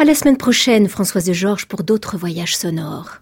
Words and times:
À 0.00 0.04
la 0.06 0.14
semaine 0.14 0.38
prochaine, 0.38 0.88
Françoise 0.88 1.26
de 1.26 1.34
Georges, 1.34 1.66
pour 1.66 1.82
d'autres 1.82 2.16
voyages 2.16 2.56
sonores. 2.56 3.18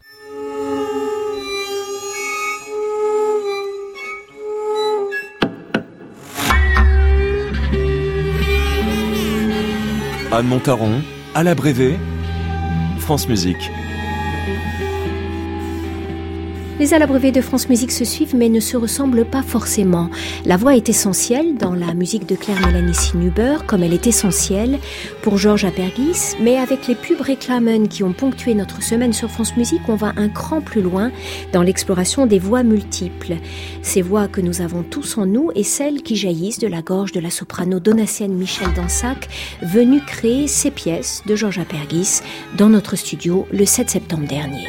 Anne 10.31 10.47
Montaron, 10.47 11.03
à 11.35 11.43
la 11.43 11.57
Brévé, 11.57 11.99
France 13.01 13.29
Musique. 13.29 13.73
Les 16.81 16.97
brevets 17.07 17.33
de 17.33 17.41
France 17.41 17.69
Musique 17.69 17.91
se 17.91 18.05
suivent 18.05 18.37
mais 18.37 18.49
ne 18.49 18.61
se 18.61 18.77
ressemblent 18.77 19.25
pas 19.25 19.43
forcément. 19.43 20.11
La 20.47 20.57
voix 20.57 20.77
est 20.77 20.89
essentielle 20.89 21.57
dans 21.57 21.75
la 21.75 21.93
musique 21.93 22.25
de 22.25 22.37
Claire 22.37 22.65
Mélanie 22.65 22.95
Sinuber, 22.95 23.57
comme 23.67 23.83
elle 23.83 23.93
est 23.93 24.07
essentielle 24.07 24.79
pour 25.23 25.39
Georges 25.39 25.65
Apergis, 25.65 26.37
mais 26.41 26.57
avec 26.57 26.87
les 26.87 26.95
pubs 26.95 27.21
réclamen 27.21 27.89
qui 27.89 28.05
ont 28.05 28.13
ponctué 28.13 28.55
notre 28.55 28.81
semaine 28.81 29.13
sur 29.13 29.29
France 29.29 29.57
Musique, 29.57 29.89
on 29.89 29.97
va 29.97 30.13
un 30.17 30.29
cran 30.29 30.61
plus 30.61 30.81
loin 30.81 31.11
dans 31.53 31.63
l'exploration 31.63 32.27
des 32.27 32.39
voix 32.39 32.63
multiples. 32.63 33.35
Ces 33.83 34.01
voix 34.01 34.29
que 34.29 34.41
nous 34.41 34.61
avons 34.61 34.85
tous 34.85 35.19
en 35.19 35.27
nous 35.27 35.51
et 35.57 35.65
celles 35.65 36.03
qui 36.03 36.15
jaillissent 36.15 36.61
de 36.61 36.69
la 36.69 36.83
gorge 36.83 37.11
de 37.11 37.21
la 37.21 37.31
soprano 37.31 37.81
donatienne 37.81 38.35
Michel 38.35 38.73
Dansac, 38.75 39.29
venue 39.63 40.01
créer 40.01 40.47
ces 40.47 40.71
pièces 40.71 41.25
de 41.27 41.35
Georges 41.35 41.59
Apergis 41.59 42.21
dans 42.57 42.69
notre 42.69 42.95
studio 42.95 43.49
le 43.51 43.67
7 43.67 43.91
septembre 43.91 44.29
dernier. 44.29 44.69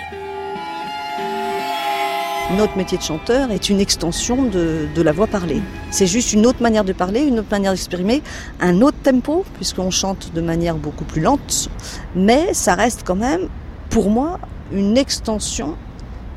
Notre 2.58 2.78
métier 2.78 2.98
de 2.98 3.04
chanteur 3.04 3.52
est 3.52 3.70
une 3.70 3.80
extension 3.80 4.44
de, 4.44 4.90
la 5.02 5.12
voix 5.12 5.28
parlée. 5.28 5.62
C'est 5.92 6.08
juste 6.08 6.34
une 6.34 6.48
autre 6.48 6.64
manière 6.64 6.84
de 6.84 6.94
parler, 6.94 7.22
une 7.22 7.40
autre 7.40 7.52
manière 7.52 7.74
d'exprimer, 7.74 8.24
un 8.60 8.82
autre 8.82 8.98
tempo, 9.04 9.46
puisqu'on 9.54 9.92
chante 9.92 10.34
de 10.34 10.42
manière 10.42 10.76
beaucoup 10.76 11.04
plus 11.04 11.22
lente, 11.22 11.70
mais 12.16 12.56
ça 12.56 12.74
reste 12.74 13.04
quand 13.06 13.16
même, 13.16 13.50
pour 13.92 14.10
moi, 14.10 14.40
une 14.72 14.98
extension 14.98 15.76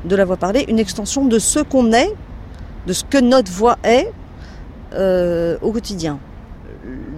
de 0.05 0.15
la 0.15 0.23
voix 0.23 0.37
parlée, 0.37 0.65
une 0.67 0.77
extension 0.77 1.25
de 1.25 1.39
ce 1.39 1.59
qu'on 1.59 1.91
est, 1.93 2.13
de 2.85 2.93
ce 2.93 3.03
que 3.03 3.17
notre 3.17 3.51
voix 3.51 3.77
est 3.83 4.11
euh, 4.93 5.57
au 5.63 5.71
quotidien. 5.71 6.19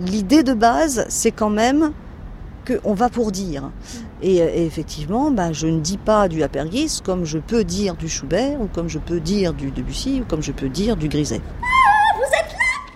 L'idée 0.05 0.43
de 0.43 0.53
base, 0.53 1.05
c'est 1.09 1.31
quand 1.31 1.49
même 1.49 1.91
qu'on 2.66 2.93
va 2.93 3.09
pour 3.09 3.33
dire. 3.33 3.71
Et, 4.21 4.38
effectivement, 4.66 5.31
bah, 5.31 5.52
je 5.53 5.67
ne 5.67 5.80
dis 5.80 5.97
pas 5.97 6.27
du 6.27 6.41
Apergis 6.41 7.02
comme 7.03 7.25
je 7.25 7.38
peux 7.38 7.63
dire 7.63 7.95
du 7.95 8.08
Schubert, 8.09 8.59
ou 8.61 8.67
comme 8.67 8.88
je 8.88 8.99
peux 8.99 9.19
dire 9.19 9.53
du 9.53 9.72
Debussy, 9.72 10.22
ou 10.22 10.25
comme 10.25 10.41
je 10.41 10.52
peux 10.52 10.69
dire 10.69 10.95
du 10.95 11.09
Griset. 11.09 11.41
Ah, 11.61 12.16
vous 12.16 12.23
êtes 12.23 12.53
là 12.53 12.94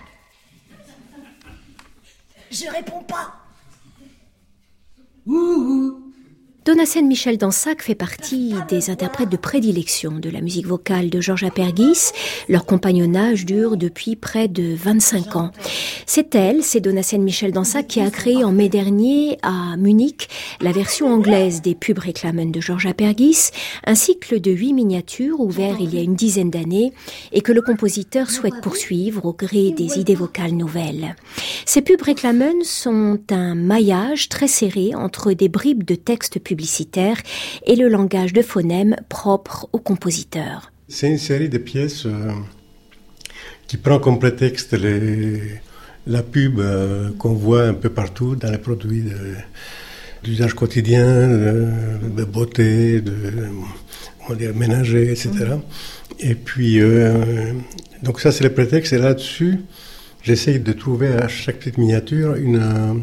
Je 2.50 2.70
réponds 2.74 3.02
pas. 3.02 3.34
Donacène 6.66 7.06
Michel 7.06 7.38
Dansac 7.38 7.82
fait 7.82 7.94
partie 7.94 8.52
des 8.68 8.90
interprètes 8.90 9.30
de 9.30 9.38
prédilection 9.38 10.12
de 10.12 10.28
la 10.28 10.42
musique 10.42 10.66
vocale 10.66 11.08
de 11.08 11.18
Georges 11.18 11.44
Apergis. 11.44 12.10
Leur 12.50 12.66
compagnonnage 12.66 13.46
dure 13.46 13.78
depuis 13.78 14.14
près 14.14 14.46
de 14.46 14.74
25 14.74 15.36
ans. 15.36 15.52
C'est 16.04 16.34
elle, 16.34 16.62
c'est 16.62 16.80
Donacène 16.80 17.22
Michel 17.22 17.52
Dansac 17.52 17.86
qui 17.86 18.00
a 18.02 18.10
créé 18.10 18.44
en 18.44 18.52
mai 18.52 18.68
dernier 18.68 19.38
à 19.42 19.78
Munich 19.78 20.28
la 20.60 20.72
version 20.72 21.06
anglaise 21.06 21.62
des 21.62 21.74
pubs 21.74 21.98
réclamen 21.98 22.52
de 22.52 22.60
Georges 22.60 22.86
Apergis, 22.86 23.50
un 23.86 23.94
cycle 23.94 24.38
de 24.38 24.50
huit 24.50 24.74
miniatures 24.74 25.40
ouvert 25.40 25.76
il 25.80 25.94
y 25.94 25.98
a 25.98 26.02
une 26.02 26.14
dizaine 26.14 26.50
d'années 26.50 26.92
et 27.32 27.40
que 27.40 27.52
le 27.52 27.62
compositeur 27.62 28.30
souhaite 28.30 28.60
poursuivre 28.60 29.24
au 29.24 29.32
gré 29.32 29.70
des 29.70 29.98
idées 29.98 30.14
vocales 30.14 30.52
nouvelles. 30.52 31.16
Ces 31.66 31.82
pubs 31.82 32.02
réclamen 32.02 32.62
sont 32.62 33.20
un 33.30 33.54
maillage 33.54 34.28
très 34.28 34.48
serré 34.48 34.94
entre 34.94 35.32
des 35.32 35.48
bribes 35.48 35.84
de 35.84 35.94
textes 35.94 36.38
publicitaire 36.38 37.16
et 37.66 37.76
le 37.76 37.88
langage 37.88 38.32
de 38.32 38.42
phonème 38.42 38.96
propre 39.08 39.68
au 39.72 39.78
compositeur. 39.78 40.72
C'est 40.88 41.08
une 41.08 41.18
série 41.18 41.48
de 41.48 41.58
pièces 41.58 42.06
euh, 42.06 42.32
qui 43.66 43.76
prend 43.76 43.98
comme 43.98 44.18
prétexte 44.18 44.72
les, 44.72 45.60
la 46.06 46.22
pub 46.22 46.58
euh, 46.58 47.10
qu'on 47.18 47.34
voit 47.34 47.64
un 47.64 47.74
peu 47.74 47.90
partout 47.90 48.34
dans 48.34 48.50
les 48.50 48.58
produits 48.58 49.04
d'usage 50.24 50.54
quotidien, 50.54 51.28
de, 51.28 52.24
beauté, 52.24 53.00
de 53.00 53.12
on 54.28 54.54
ménager, 54.54 55.10
etc. 55.10 55.30
Et 56.18 56.34
puis, 56.34 56.80
euh, 56.80 57.52
donc 58.02 58.20
ça 58.20 58.32
c'est 58.32 58.44
le 58.44 58.52
prétexte. 58.52 58.92
Et 58.92 58.98
là-dessus, 58.98 59.60
j'essaye 60.22 60.60
de 60.60 60.72
trouver 60.72 61.08
à 61.08 61.28
chaque 61.28 61.58
petite 61.58 61.78
miniature 61.78 62.34
une 62.36 63.02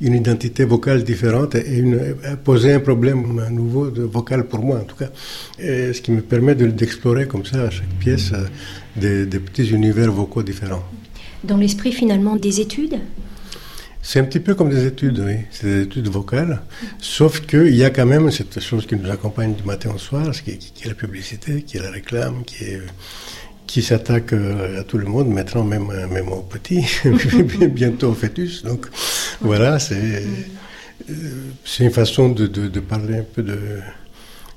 une 0.00 0.14
identité 0.14 0.64
vocale 0.64 1.02
différente 1.02 1.54
et 1.54 1.78
une, 1.78 2.14
poser 2.44 2.72
un 2.74 2.80
problème 2.80 3.40
nouveau 3.50 3.90
de 3.90 4.02
vocal 4.02 4.46
pour 4.46 4.60
moi 4.60 4.78
en 4.78 4.84
tout 4.84 4.96
cas. 4.96 5.10
Et 5.58 5.92
ce 5.92 6.00
qui 6.00 6.12
me 6.12 6.20
permet 6.20 6.54
d'explorer 6.54 7.26
comme 7.26 7.44
ça 7.44 7.62
à 7.62 7.70
chaque 7.70 7.88
pièce 7.98 8.32
euh, 8.32 8.46
des, 8.96 9.26
des 9.26 9.40
petits 9.40 9.70
univers 9.70 10.12
vocaux 10.12 10.42
différents. 10.42 10.84
Dans 11.42 11.56
l'esprit 11.56 11.92
finalement 11.92 12.36
des 12.36 12.60
études? 12.60 13.00
C'est 14.00 14.20
un 14.20 14.24
petit 14.24 14.40
peu 14.40 14.54
comme 14.54 14.70
des 14.70 14.86
études, 14.86 15.18
oui. 15.18 15.34
C'est 15.50 15.66
des 15.66 15.82
études 15.82 16.08
vocales. 16.08 16.62
Sauf 17.00 17.40
qu'il 17.40 17.74
y 17.74 17.84
a 17.84 17.90
quand 17.90 18.06
même 18.06 18.30
cette 18.30 18.60
chose 18.60 18.86
qui 18.86 18.96
nous 18.96 19.10
accompagne 19.10 19.54
du 19.54 19.64
matin 19.64 19.90
au 19.94 19.98
soir, 19.98 20.30
qui 20.32 20.52
est, 20.52 20.86
la 20.86 20.94
publicité, 20.94 21.62
qui 21.62 21.76
est 21.76 21.82
la 21.82 21.90
réclame, 21.90 22.44
qui 22.44 22.64
est 22.64 22.80
qui 23.68 23.82
s'attaque 23.82 24.32
euh, 24.32 24.80
à 24.80 24.82
tout 24.82 24.98
le 24.98 25.04
monde, 25.04 25.28
maintenant 25.28 25.62
même, 25.62 25.90
euh, 25.90 26.08
même 26.08 26.28
aux 26.32 26.40
petits, 26.40 26.84
bientôt 27.70 28.08
au 28.08 28.14
fœtus. 28.14 28.64
Donc 28.64 28.86
voilà, 29.40 29.78
c'est 29.78 30.24
euh, 31.10 31.14
c'est 31.64 31.84
une 31.84 31.92
façon 31.92 32.30
de, 32.30 32.46
de, 32.46 32.80
parler 32.80 33.18
un 33.18 33.22
peu 33.34 33.42
de, 33.42 33.58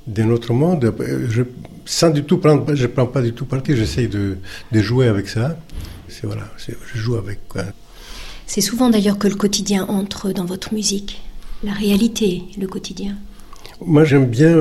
de 0.08 0.24
notre 0.24 0.54
monde. 0.54 0.94
Je, 1.30 1.44
sans 1.86 2.10
du 2.10 2.24
tout 2.24 2.38
prendre, 2.40 2.74
je 2.74 2.88
prends 2.88 3.06
pas 3.06 3.22
du 3.22 3.34
tout 3.34 3.46
parti, 3.46 3.76
j'essaye 3.76 4.08
de, 4.08 4.38
de, 4.72 4.82
jouer 4.82 5.08
avec 5.08 5.28
ça. 5.30 5.58
C'est 6.08 6.26
voilà, 6.26 6.48
je 6.58 6.98
joue 6.98 7.16
avec. 7.16 7.40
C'est 8.48 8.62
souvent 8.62 8.90
d'ailleurs 8.90 9.18
que 9.18 9.28
le 9.28 9.36
quotidien 9.36 9.86
entre 9.88 10.32
dans 10.32 10.46
votre 10.46 10.74
musique, 10.74 11.22
la 11.64 11.74
réalité, 11.74 12.44
le 12.60 12.68
quotidien. 12.68 13.16
Moi, 13.86 14.04
j'aime 14.04 14.26
bien 14.26 14.56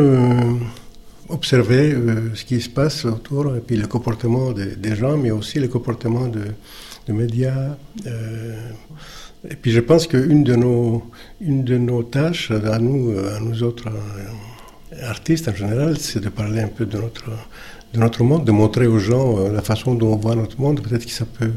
observer 1.31 1.93
euh, 1.93 2.35
ce 2.35 2.45
qui 2.45 2.61
se 2.61 2.69
passe 2.69 3.05
autour, 3.05 3.57
et 3.57 3.61
puis 3.61 3.77
le 3.77 3.87
comportement 3.87 4.53
des 4.53 4.97
gens, 4.97 5.17
mais 5.17 5.31
aussi 5.31 5.59
le 5.59 5.69
comportement 5.69 6.27
de, 6.29 6.43
médias. 7.09 7.77
Euh, 8.07 8.71
et 9.49 9.57
puis 9.57 9.73
je 9.73 9.81
pense 9.81 10.07
qu'une 10.07 10.45
de 10.45 10.55
nos, 10.55 11.03
une 11.41 11.65
de 11.65 11.77
nos 11.77 12.05
tâches, 12.05 12.53
à 12.53 12.79
nous, 12.79 13.19
à 13.19 13.41
nous 13.41 13.65
autres 13.65 13.89
euh, 13.89 15.09
artistes 15.09 15.49
en 15.49 15.55
général, 15.55 15.99
c'est 15.99 16.21
de 16.21 16.29
parler 16.29 16.61
un 16.61 16.69
peu 16.69 16.87
de 16.87 16.99
notre, 16.99 17.31
de 17.93 17.99
notre 17.99 18.23
monde, 18.23 18.45
de 18.45 18.53
montrer 18.53 18.87
aux 18.87 19.01
gens 19.01 19.49
la 19.49 19.63
façon 19.63 19.95
dont 19.95 20.13
on 20.13 20.17
voit 20.17 20.37
notre 20.37 20.61
monde. 20.61 20.81
Peut-être 20.81 21.05
que 21.05 21.11
ça 21.11 21.25
peut, 21.27 21.53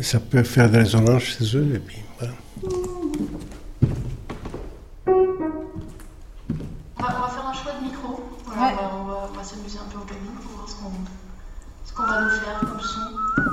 ça 0.00 0.20
peut 0.20 0.44
faire 0.44 0.70
des 0.70 0.78
résonances 0.78 1.24
chez 1.24 1.56
eux. 1.56 1.72
Et 1.74 1.80
puis 1.80 1.98
voilà. 2.18 2.34
S'amuser 9.44 9.78
un 9.78 9.90
peu 9.90 9.98
au 9.98 10.04
cabinet 10.04 10.32
pour 10.42 10.52
voir 10.52 10.68
ce 10.68 11.92
qu'on 11.92 12.02
va 12.02 12.20
nous 12.22 12.30
faire 12.30 12.60
comme 12.60 12.80
son. 12.80 13.43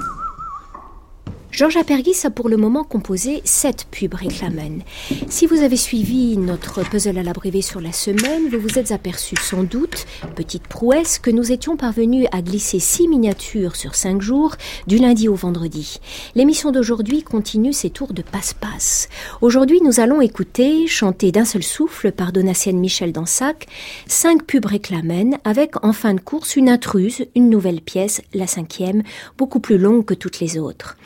Georges 1.61 1.77
Apergis 1.77 2.25
a 2.25 2.31
pour 2.31 2.49
le 2.49 2.57
moment 2.57 2.83
composé 2.83 3.43
sept 3.45 3.85
pubs 3.91 4.15
réclamen. 4.15 4.81
Si 5.29 5.45
vous 5.45 5.61
avez 5.61 5.77
suivi 5.77 6.35
notre 6.35 6.81
puzzle 6.81 7.19
à 7.19 7.21
l'abrévé 7.21 7.61
sur 7.61 7.79
la 7.79 7.91
semaine, 7.91 8.49
vous 8.49 8.59
vous 8.59 8.79
êtes 8.79 8.91
aperçu 8.91 9.35
sans 9.35 9.61
doute, 9.61 10.07
petite 10.35 10.63
prouesse, 10.63 11.19
que 11.19 11.29
nous 11.29 11.51
étions 11.51 11.77
parvenus 11.77 12.25
à 12.31 12.41
glisser 12.41 12.79
six 12.79 13.07
miniatures 13.07 13.75
sur 13.75 13.93
cinq 13.93 14.23
jours, 14.23 14.55
du 14.87 14.97
lundi 14.97 15.27
au 15.27 15.35
vendredi. 15.35 15.99
L'émission 16.33 16.71
d'aujourd'hui 16.71 17.21
continue 17.21 17.73
ses 17.73 17.91
tours 17.91 18.13
de 18.13 18.23
passe-passe. 18.23 19.07
Aujourd'hui, 19.41 19.81
nous 19.83 19.99
allons 19.99 20.19
écouter, 20.19 20.87
chanter 20.87 21.31
d'un 21.31 21.45
seul 21.45 21.61
souffle 21.61 22.11
par 22.11 22.31
Donatienne 22.31 22.79
Michel 22.79 23.11
Dansac, 23.11 23.67
cinq 24.07 24.47
pubs 24.47 24.65
réclamen 24.65 25.37
avec 25.43 25.85
en 25.85 25.93
fin 25.93 26.15
de 26.15 26.21
course 26.21 26.55
une 26.55 26.69
intruse, 26.69 27.27
une 27.35 27.51
nouvelle 27.51 27.81
pièce, 27.81 28.23
la 28.33 28.47
cinquième, 28.47 29.03
beaucoup 29.37 29.59
plus 29.59 29.77
longue 29.77 30.05
que 30.05 30.15
toutes 30.15 30.39
les 30.39 30.57
autres. 30.57 30.97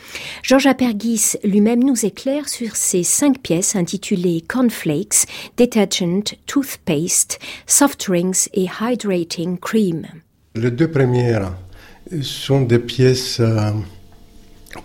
Georges 0.47 0.67
Apergis 0.67 1.37
lui-même 1.43 1.83
nous 1.83 2.05
éclaire 2.05 2.47
sur 2.47 2.75
ces 2.75 3.01
cinq 3.01 3.39
pièces 3.39 3.75
intitulées 3.75 4.43
Cornflakes, 4.47 5.25
Detergent, 5.57 6.35
Toothpaste, 6.45 7.39
Soft 7.65 8.05
Drinks 8.07 8.47
et 8.53 8.67
Hydrating 8.79 9.57
Cream. 9.57 10.05
Les 10.53 10.69
deux 10.69 10.87
premières 10.87 11.51
sont 12.21 12.61
des 12.61 12.77
pièces 12.77 13.39
euh, 13.39 13.71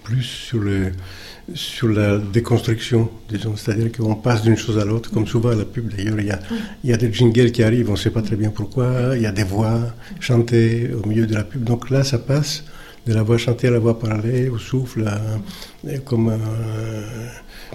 plus 0.03 0.55
sur 1.55 1.89
la 1.89 2.17
déconstruction, 2.17 3.11
disons, 3.29 3.55
c'est-à-dire 3.55 3.93
qu'on 3.93 4.15
passe 4.15 4.41
d'une 4.41 4.57
chose 4.57 4.79
à 4.79 4.87
l'autre, 4.87 5.11
comme 5.11 5.27
souvent 5.27 5.51
à 5.51 5.57
la 5.57 5.67
pub 5.67 5.95
d'ailleurs, 5.95 6.19
il 6.21 6.27
y, 6.27 6.31
a, 6.31 6.39
il 6.85 6.89
y 6.89 6.95
a 6.95 6.97
des 6.97 7.13
jingles 7.13 7.53
qui 7.53 7.63
arrivent, 7.63 7.91
on 7.91 7.93
ne 7.93 7.99
sait 7.99 8.09
pas 8.09 8.23
très 8.23 8.37
bien 8.37 8.49
pourquoi, 8.49 9.15
il 9.15 9.21
y 9.21 9.27
a 9.27 9.33
des 9.33 9.45
voix 9.45 9.95
chantées 10.21 10.89
au 10.95 11.07
milieu 11.07 11.27
de 11.27 11.35
la 11.35 11.45
pub, 11.45 11.65
donc 11.65 11.91
là 11.91 12.03
ça 12.03 12.19
passe 12.19 12.65
de 13.07 13.15
la 13.15 13.23
voix 13.23 13.39
chantée 13.39 13.69
à 13.69 13.71
la 13.71 13.79
voix 13.79 13.99
parlée, 13.99 14.49
au 14.49 14.59
souffle, 14.59 15.05
euh, 15.87 15.99
comme, 16.05 16.33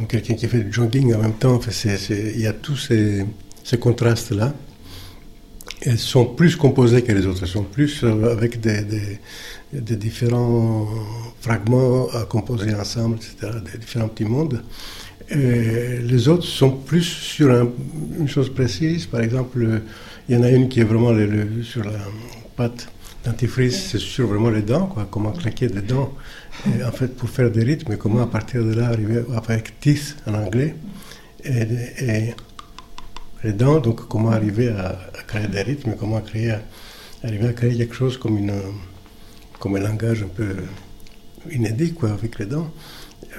quelqu'un 0.07 0.35
qui 0.35 0.47
fait 0.47 0.59
du 0.59 0.71
jogging 0.71 1.13
en 1.13 1.19
même 1.19 1.33
temps. 1.33 1.55
Enfin, 1.55 1.71
il 2.09 2.39
y 2.39 2.47
a 2.47 2.53
tous 2.53 2.77
ces, 2.77 3.25
contrastes-là. 3.79 4.53
Elles 5.81 5.99
sont 5.99 6.25
plus 6.25 6.55
composées 6.55 7.03
que 7.03 7.11
les 7.11 7.25
autres, 7.25 7.39
elles 7.43 7.49
sont 7.49 7.63
plus 7.63 8.03
euh, 8.03 8.31
avec 8.31 8.59
des, 8.59 8.85
différents 9.73 10.87
fragments 11.41 12.07
à 12.09 12.23
composer 12.23 12.73
ensemble, 12.73 13.17
etc., 13.17 13.57
des 13.71 13.77
différents 13.77 14.07
petits 14.07 14.25
mondes. 14.25 14.63
Les 15.31 16.27
autres 16.27 16.45
sont 16.45 16.71
plus 16.71 17.03
sur 17.03 17.51
un- 17.51 17.69
une 18.17 18.27
chose 18.27 18.53
précise. 18.53 19.05
Par 19.07 19.21
exemple, 19.21 19.63
euh, 19.63 19.79
il 20.29 20.35
y 20.35 20.37
en 20.37 20.43
a 20.43 20.49
une 20.49 20.69
qui 20.69 20.79
est 20.79 20.83
vraiment 20.83 21.13
sur 21.63 21.83
la 21.83 21.99
pâte 22.55 22.87
dentifrice, 23.25 23.89
c'est 23.91 23.99
sur 23.99 24.27
vraiment 24.27 24.49
les 24.49 24.61
dents, 24.61 24.85
quoi, 24.85 25.07
comment 25.09 25.31
claquer 25.31 25.67
des 25.67 25.81
dents. 25.81 26.13
En 26.85 26.91
fait, 26.91 27.15
pour 27.15 27.29
faire 27.29 27.51
des 27.51 27.63
rythmes, 27.63 27.97
comment 27.97 28.21
à 28.21 28.27
partir 28.27 28.63
de 28.63 28.73
là 28.73 28.87
arriver 28.87 29.23
avec 29.35 29.79
teeth 29.79 30.15
en 30.27 30.35
anglais. 30.35 30.75
Et, 31.43 32.33
les 33.43 33.53
dents, 33.53 33.79
donc 33.79 34.07
comment 34.07 34.31
arriver 34.31 34.69
à, 34.69 34.97
créer 35.27 35.47
des 35.47 35.61
rythmes, 35.61 35.95
comment 35.99 36.19
créer, 36.21 36.55
arriver 37.23 37.47
à 37.47 37.53
créer 37.53 37.75
quelque 37.77 37.93
chose 37.93 38.17
comme, 38.17 38.37
une, 38.37 38.53
comme 39.59 39.75
un 39.75 39.81
langage 39.81 40.23
un 40.23 40.27
peu 40.27 40.55
inédit, 41.51 41.93
quoi, 41.93 42.11
avec 42.11 42.39
les 42.39 42.45
dents. 42.45 42.71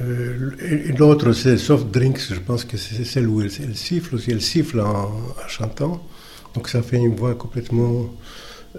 Euh, 0.01 0.53
L'autre, 0.97 1.33
c'est 1.33 1.57
Soft 1.57 1.91
Drinks, 1.91 2.21
je 2.31 2.39
pense 2.39 2.65
que 2.65 2.77
c'est 2.77 3.05
celle 3.05 3.27
où 3.27 3.41
elle, 3.41 3.51
elle 3.61 3.77
siffle 3.77 4.15
aussi, 4.15 4.31
elle 4.31 4.43
siffle 4.43 4.81
en, 4.81 5.07
en 5.07 5.49
chantant, 5.49 6.07
donc 6.55 6.69
ça 6.69 6.83
fait 6.83 6.99
une 6.99 7.17
voix 7.17 7.35
complètement 7.35 8.09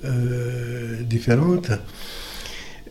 euh, 0.05 1.01
différente. 1.03 1.71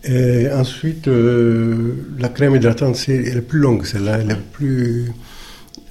Et 0.05 0.49
ensuite, 0.53 1.09
euh, 1.09 1.95
la 2.19 2.29
crème 2.29 2.55
hydratante, 2.55 2.97
c'est, 2.97 3.17
elle 3.17 3.39
est 3.39 3.49
plus 3.49 3.59
longue, 3.59 3.85
celle-là, 3.85 4.19
elle 4.21 4.31
est 4.31 4.37
plus... 4.53 5.11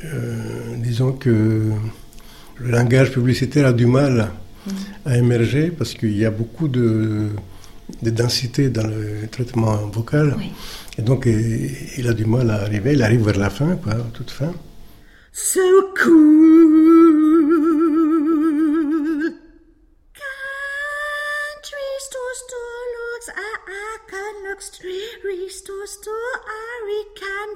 euh, 0.06 0.76
disons 0.78 1.12
que 1.14 1.72
le 2.58 2.70
langage 2.72 3.12
publicitaire 3.12 3.66
a 3.68 3.74
du 3.74 3.86
mal 3.86 4.30
à 5.06 5.18
émerger 5.18 5.70
parce 5.70 5.94
qu'il 5.94 6.18
y 6.18 6.26
a 6.26 6.32
beaucoup 6.32 6.68
de, 6.70 7.28
de 8.02 8.10
densité 8.10 8.70
dans 8.70 8.88
le 8.88 9.28
traitement 9.30 9.76
vocal. 9.88 10.36
Oui. 10.38 10.52
Et 10.98 11.02
donc, 11.02 11.26
il, 11.26 11.72
il 11.98 12.08
a 12.08 12.14
du 12.14 12.26
mal 12.26 12.50
à 12.50 12.62
arriver. 12.62 12.94
Il 12.94 13.04
arrive 13.04 13.26
vers 13.26 13.38
la 13.38 13.50
fin, 13.50 13.76
quoi, 13.76 13.96
toute 14.14 14.32
fin. 14.32 14.54
So 15.34 15.60
cool. 16.02 16.95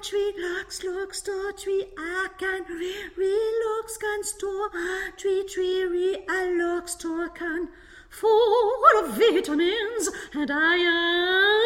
Country 0.09 0.41
looks 0.41 0.83
looks 0.83 1.17
store 1.19 1.51
tree 1.51 1.85
I 1.97 2.27
can 2.39 2.63
re, 2.67 2.95
re, 3.15 3.61
looks 3.65 3.97
can 3.97 4.23
store. 4.23 4.71
Tree 5.17 5.45
tree 5.47 5.83
re 5.83 6.25
I 6.27 6.49
looks 6.49 6.93
store 6.93 7.29
can 7.29 7.69
full 8.09 8.83
of 8.97 9.15
vitamins 9.15 10.09
and 10.33 10.49
iron. 10.49 11.61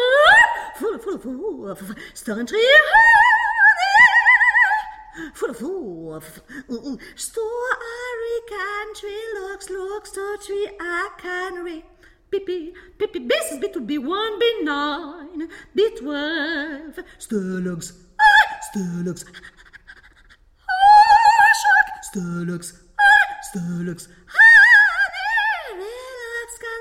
Full 0.76 0.98
full 0.98 1.18
full 1.18 1.70
of 1.70 1.96
stone 2.12 2.46
tree 2.46 2.68
full 5.32 5.50
of 5.50 5.56
full 5.56 6.14
of 6.14 6.42
store 7.16 7.70
Ari 7.96 8.40
country 8.58 9.20
looks 9.40 9.70
looks 9.70 10.12
store 10.12 10.36
tree 10.36 10.68
I 10.78 11.10
can 11.18 11.64
re. 11.64 11.84
Beep, 12.30 12.48
this 13.28 13.52
is 13.52 13.58
B2, 13.60 13.86
B1, 13.86 14.40
B9, 14.40 15.48
B12, 15.76 17.04
Sturlugs, 17.20 17.92
Stilux. 18.74 19.24
Stilux. 22.02 22.74
Stilux. 23.42 24.08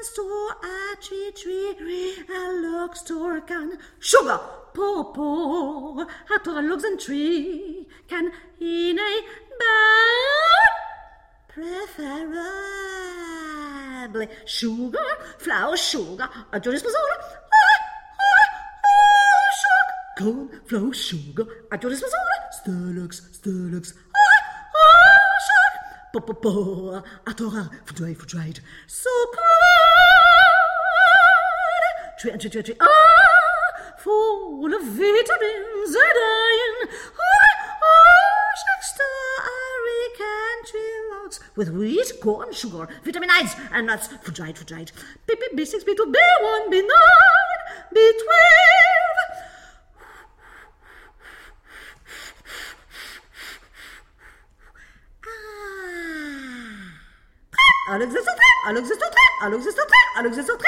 Store 0.01 0.56
a 0.63 0.95
tree 1.01 1.31
tree, 1.34 1.74
tree. 1.78 2.16
a 2.30 2.51
log 2.62 2.95
store 2.95 3.42
can 3.42 3.78
sugar, 4.00 4.40
popo, 4.74 6.01
a 6.01 6.06
to 6.44 6.51
logs 6.62 6.84
and 6.84 7.00
tree 7.00 7.88
can 8.10 8.31
in 8.60 9.00
a 9.00 9.22
bag, 9.60 10.69
preferably 11.48 12.18
sugar, 14.45 15.18
flour, 15.38 15.78
sugar, 15.78 16.30
a 16.51 16.60
joyous 16.60 16.84
bazaar, 16.84 17.43
Sugar, 20.18 20.31
corn, 20.31 20.50
flour, 20.65 20.94
sugar, 20.94 21.45
at 21.71 21.81
your 21.81 21.89
disposal. 21.92 22.19
Sturlux, 22.51 23.21
Sturlux, 23.33 23.94
ah, 24.15 24.19
ah, 24.75 25.39
sugar, 25.45 25.71
po, 26.13 26.19
po, 26.19 26.33
po, 26.33 27.04
at 27.27 27.39
your 27.39 27.51
for 27.86 27.94
dry, 27.94 28.13
for 28.13 28.25
dried. 28.25 28.60
So 28.88 29.10
good, 29.31 29.39
tree, 32.19 32.38
tree, 32.38 32.50
tree, 32.50 32.63
tree, 32.63 32.75
ah, 32.80 32.88
full 33.98 34.74
of 34.74 34.83
vitamins 34.83 35.95
and 35.95 36.18
iron. 36.19 36.89
Ah, 37.18 37.21
ah, 37.83 38.51
sugar, 38.62 38.81
starry 38.81 40.04
country 40.18 40.89
logs 41.12 41.39
with 41.56 41.69
wheat, 41.69 42.12
corn, 42.21 42.54
sugar, 42.54 42.88
vitamins, 43.04 43.56
and 43.71 43.88
nuts 43.88 44.07
for 44.21 44.31
dried, 44.31 44.57
for 44.57 44.66
dried. 44.66 44.92
B, 45.27 45.36
B, 45.36 45.42
B6, 45.57 45.83
B2, 45.83 46.13
B1, 46.13 46.69
B9, 46.69 46.88
B12. 47.95 48.30
Ah. 55.25 55.30
Alex 57.94 58.12
est 58.12 58.18
entré, 58.18 58.50
Alex 58.66 58.90
est 58.90 58.95
entré, 58.95 59.22
Alex 59.44 59.66
est 59.68 59.80
entré, 59.80 59.98
Alex 60.18 60.38
est 60.40 60.50
entré. 60.50 60.68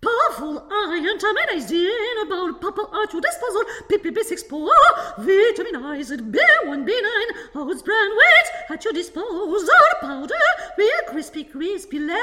Powerful 0.00 0.66
iron 0.70 1.18
vitaminized 1.18 1.70
in 1.70 2.22
a 2.22 2.26
bowl, 2.26 2.54
purple 2.54 2.88
at 2.94 3.12
your 3.12 3.20
disposal. 3.20 3.62
PPB6 3.90 4.48
pour 4.48 4.72
vitaminized 5.18 6.32
B1, 6.32 6.86
B9, 6.88 7.56
oats 7.56 7.82
brand 7.82 8.12
weight 8.16 8.48
at 8.70 8.82
your 8.84 8.94
disposal. 8.94 9.68
Powder, 10.00 10.34
real 10.78 11.04
crispy, 11.08 11.44
crispy, 11.44 11.98
low, 11.98 12.14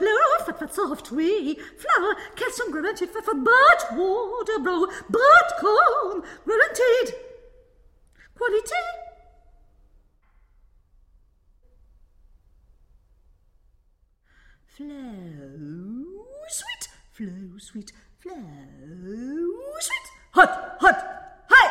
low, 0.00 0.44
fat, 0.46 0.60
fat, 0.60 0.74
soft, 0.74 1.12
whey, 1.12 1.56
flour, 1.76 2.16
calcium 2.36 2.72
guaranteed, 2.72 3.10
fat, 3.10 3.22
fat, 3.22 3.36
but 3.44 3.98
water, 3.98 4.58
bro, 4.60 4.86
but 5.10 5.48
corn, 5.60 6.22
guaranteed. 6.46 7.16
Quality. 8.34 9.11
Flow 14.74 14.88
sweet, 16.48 16.88
flow 17.12 17.58
sweet, 17.58 17.92
flow 18.20 18.34
sweet. 19.80 20.06
Hot, 20.32 20.76
hot, 20.80 20.98
hi! 21.46 21.68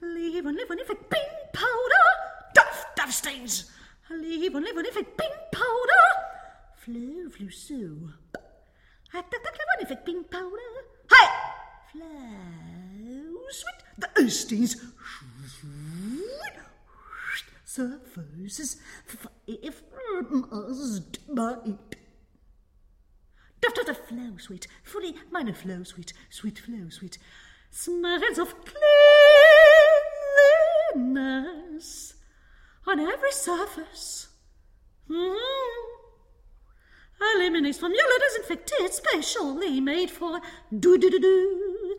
Leave 0.00 0.46
on, 0.46 0.54
live 0.54 0.70
on, 0.70 0.78
effect 0.78 1.10
pink 1.10 1.26
powder. 1.52 2.06
Duff, 2.54 2.86
duff 2.94 3.10
stains. 3.10 3.72
Leave 4.08 4.54
on, 4.54 4.62
live 4.62 4.76
on, 4.76 4.86
effect 4.86 5.18
pink 5.18 5.34
powder. 5.50 6.06
Flow, 6.76 7.28
flow, 7.28 7.48
so. 7.50 7.74
Act, 9.12 9.34
act, 9.34 9.46
act, 9.46 9.58
live 9.58 9.70
on, 9.76 9.82
effect 9.82 10.06
pink 10.06 10.30
powder. 10.30 10.70
Hi! 11.10 11.26
Flow 11.90 13.50
sweet. 13.50 13.82
The 14.14 14.30
stains. 14.30 14.76
Surfaces. 17.64 18.76
If 19.46 19.82
must 20.30 21.34
bite. 21.34 21.95
Duff, 23.74 23.86
duff, 23.86 24.08
flow 24.08 24.36
sweet, 24.38 24.68
fully 24.84 25.16
minor 25.30 25.52
flow 25.52 25.82
sweet, 25.82 26.12
sweet 26.30 26.58
flow 26.58 26.88
sweet. 26.88 27.18
Smells 27.70 28.38
of 28.38 28.54
cleanliness 30.94 32.14
on 32.86 33.00
every 33.00 33.32
surface. 33.32 34.28
Mm. 35.10 35.36
Eliminates 37.34 37.78
formula 37.78 38.18
disinfected, 38.20 38.92
specially 38.92 39.80
made 39.80 40.10
for 40.10 40.40
do 40.78 40.96
do 40.96 41.10
do 41.10 41.18
do. 41.18 41.98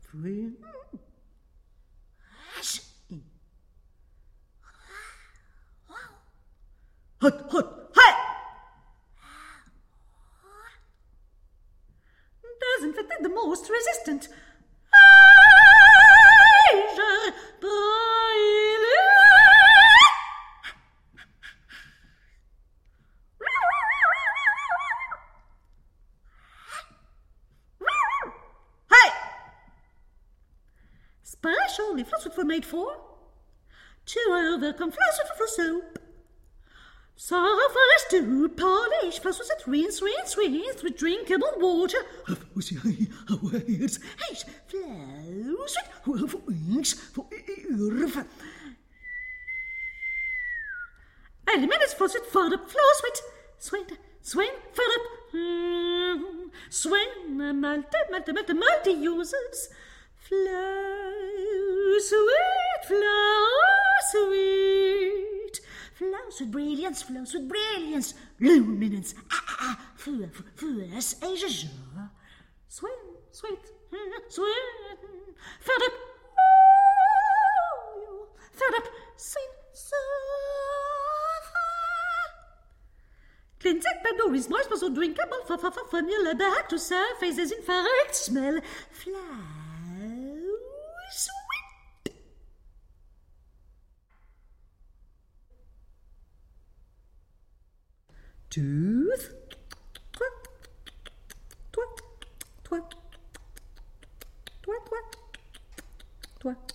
Free. 0.00 0.52
hut, 7.26 7.46
hut, 7.50 7.90
hut! 7.94 8.16
Doesn't 12.78 12.94
fit 12.94 13.08
the 13.22 13.28
most 13.28 13.68
resistant. 13.68 14.28
Special 31.22 31.94
leaflets 31.94 32.36
were 32.36 32.44
made 32.44 32.64
for. 32.64 32.96
Two 34.04 34.20
overcome 34.30 34.76
come 34.78 34.90
flash 34.92 35.18
a 35.24 35.48
so. 35.48 35.95
Sapphires 37.18 38.04
to 38.10 38.48
polish 38.50 39.18
vessels 39.20 39.48
and 39.48 39.72
rinse, 39.72 40.02
rinse, 40.02 40.36
rinse 40.36 40.82
with 40.82 40.98
drinkable 40.98 41.50
water. 41.56 41.96
Of 42.28 42.44
words, 42.54 43.98
hate 44.28 44.44
flows 44.68 45.76
for 46.04 46.40
wings 46.46 46.92
for 46.92 47.26
earth. 47.32 48.26
Elements 51.48 51.94
faucet 51.94 52.26
further 52.26 52.58
flows 52.58 53.02
with 53.02 53.22
swing, 53.58 53.86
swing, 54.20 54.50
further 54.74 55.00
mm, 55.32 56.50
swing, 56.68 57.38
multi, 57.60 57.98
multi, 58.10 58.32
multi, 58.32 58.52
multi 58.52 58.90
users 58.90 59.70
flows 60.18 62.12
with, 62.12 62.88
flows 62.88 64.28
with. 64.28 65.35
Flows 65.96 66.40
with 66.40 66.52
brilliance, 66.52 67.02
flows 67.02 67.32
with 67.32 67.48
brilliance. 67.48 68.12
Luminance, 68.38 69.14
ah, 69.30 69.44
ah, 69.48 69.56
ah. 69.60 69.80
Feu, 69.96 70.28
Asia, 71.22 71.48
sure. 71.48 72.10
Swing, 72.68 72.92
sweet, 73.32 73.64
mm, 73.90 74.12
swing. 74.28 74.48
Fed 75.58 75.82
up, 75.86 75.92
oh, 76.38 78.26
fed 78.52 78.74
up, 78.76 78.84
sing, 79.16 79.42
so 79.72 79.96
Cleansing 83.58 83.92
bed 84.04 84.34
is 84.34 84.50
moist, 84.50 84.68
but 84.68 84.78
so 84.78 84.90
drinkable. 84.90 85.38
For, 85.46 85.56
for, 85.56 85.70
for, 85.70 85.86
formula 85.88 86.34
back 86.34 86.68
to 86.68 86.78
surface 86.78 87.38
as 87.38 87.52
infrared 87.52 88.12
smell. 88.12 88.60
Flow 88.90 89.14
sweet. 91.10 91.45
Tooth. 98.56 99.34
Twat, 100.14 100.36
twat, 101.74 102.00
twat, 102.64 102.94
twat, 104.62 105.16
twat. 106.40 106.72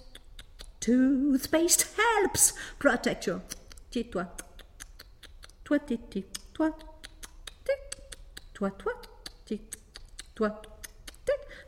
Toothpaste 0.80 1.88
helps 1.98 2.54
protect 2.78 3.26
your 3.26 3.42
teeth. 3.90 4.12
Twat, 4.12 4.42
twat, 5.66 5.88
twat, 6.54 6.84
twat, 8.54 8.76
twat, 8.78 9.08
twat. 10.36 10.66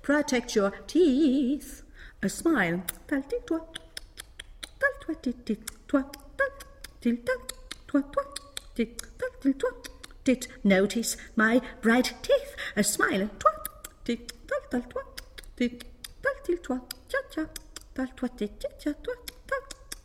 Protect 0.04 0.56
your 0.56 0.70
teeth. 0.86 1.82
A 2.22 2.30
smile. 2.30 2.84
Tal, 3.08 3.24
tick, 3.24 3.48
twat, 3.48 3.80
tal, 4.80 4.94
twat, 5.02 5.24
tick, 5.24 5.44
tick, 5.44 5.88
twat, 5.88 6.14
tal, 6.38 6.50
till, 7.02 7.18
tal, 7.26 7.38
twat, 7.88 8.14
twat, 8.14 8.40
twat, 8.76 9.93
tit. 10.24 10.48
Notice 10.64 11.18
my 11.36 11.62
bright 11.82 12.14
teeth. 12.22 12.56
A 12.76 12.84
smile. 12.84 13.30
Twat, 13.40 13.68
tick, 14.06 14.32
tal, 14.48 14.60
tal, 14.72 14.82
twat, 14.82 15.22
tick, 15.56 15.86
tal, 16.22 16.34
till, 16.44 16.58
twat, 16.58 16.82
cha, 17.10 17.18
cha, 17.34 17.46
tal, 17.96 18.08
twat, 18.18 18.38
tick, 18.38 18.60
cha, 18.60 18.70
cha, 18.80 18.92
twat, 18.92 19.32
tal, 19.48 19.62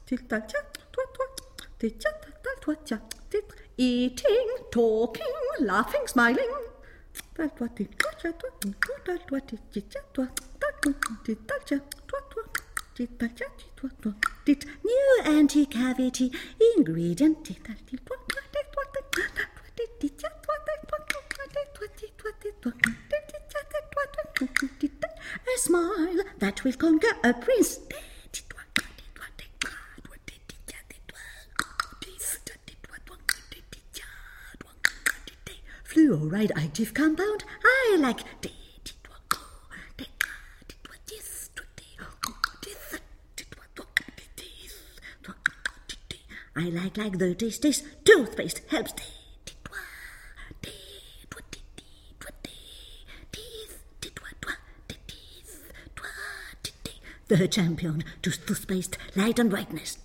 till, 0.06 0.18
tal, 0.28 0.40
cha, 0.40 0.58
twat, 0.92 1.08
twat, 1.16 1.32
tick, 1.78 2.00
cha, 2.00 2.10
tal, 2.10 2.32
tal, 2.44 2.56
twat, 2.62 2.86
cha. 2.86 2.98
Eating, 3.76 4.48
talking, 4.72 5.34
laughing, 5.60 6.06
smiling. 6.06 6.52
Tal, 7.36 7.48
twat, 7.50 7.76
tick, 7.76 8.02
cha, 8.02 8.10
cha, 8.20 8.28
twat, 8.30 8.54
tal, 9.04 9.18
twat, 9.28 9.46
tick, 9.46 9.60
tick, 9.72 9.90
cha, 9.90 10.00
twat, 10.14 10.40
tal, 10.60 10.72
twat, 10.82 11.24
tick, 11.24 11.46
tal, 11.46 11.58
cha, 11.64 11.76
twat, 12.08 12.24
twat, 12.32 12.48
tick, 12.94 13.18
tal, 13.18 13.28
cha, 13.28 13.44
tick, 13.56 13.76
twat, 13.76 13.92
twat, 14.02 14.16
tick. 14.44 14.64
New 14.84 15.22
anti-cavity 15.24 16.32
ingredient. 16.76 17.44
Twat, 17.44 18.17
smile 25.58 26.22
that 26.38 26.64
we've 26.64 26.78
conquered 26.78 27.16
a 27.24 27.34
prince. 27.34 27.80
Fluoride 35.84 36.52
active 36.54 36.94
compound, 36.94 37.44
I 37.64 37.96
like. 37.98 38.20
I 46.56 46.70
like 46.70 46.96
like 46.96 47.18
the 47.18 47.34
taste 47.34 47.62
taste 47.62 47.84
toothpaste 48.04 48.62
helps 48.68 48.92
taste. 48.92 49.17
the 57.28 57.48
champion 57.48 58.02
to 58.22 58.30
toothpaste 58.30 58.96
light 59.14 59.38
and 59.38 59.50
brightness. 59.50 59.98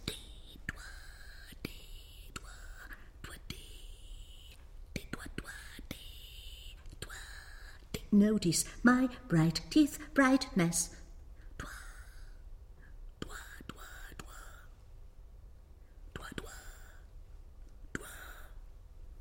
Notice 8.11 8.65
my 8.83 9.09
bright 9.27 9.61
teeth 9.71 9.97
brightness. 10.13 10.91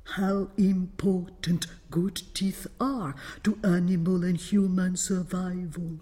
How 0.03 0.49
important 0.57 1.65
good 1.89 2.21
teeth 2.35 2.67
are 2.79 3.15
to 3.41 3.57
animal 3.63 4.23
and 4.23 4.37
human 4.37 4.95
survival. 4.95 6.01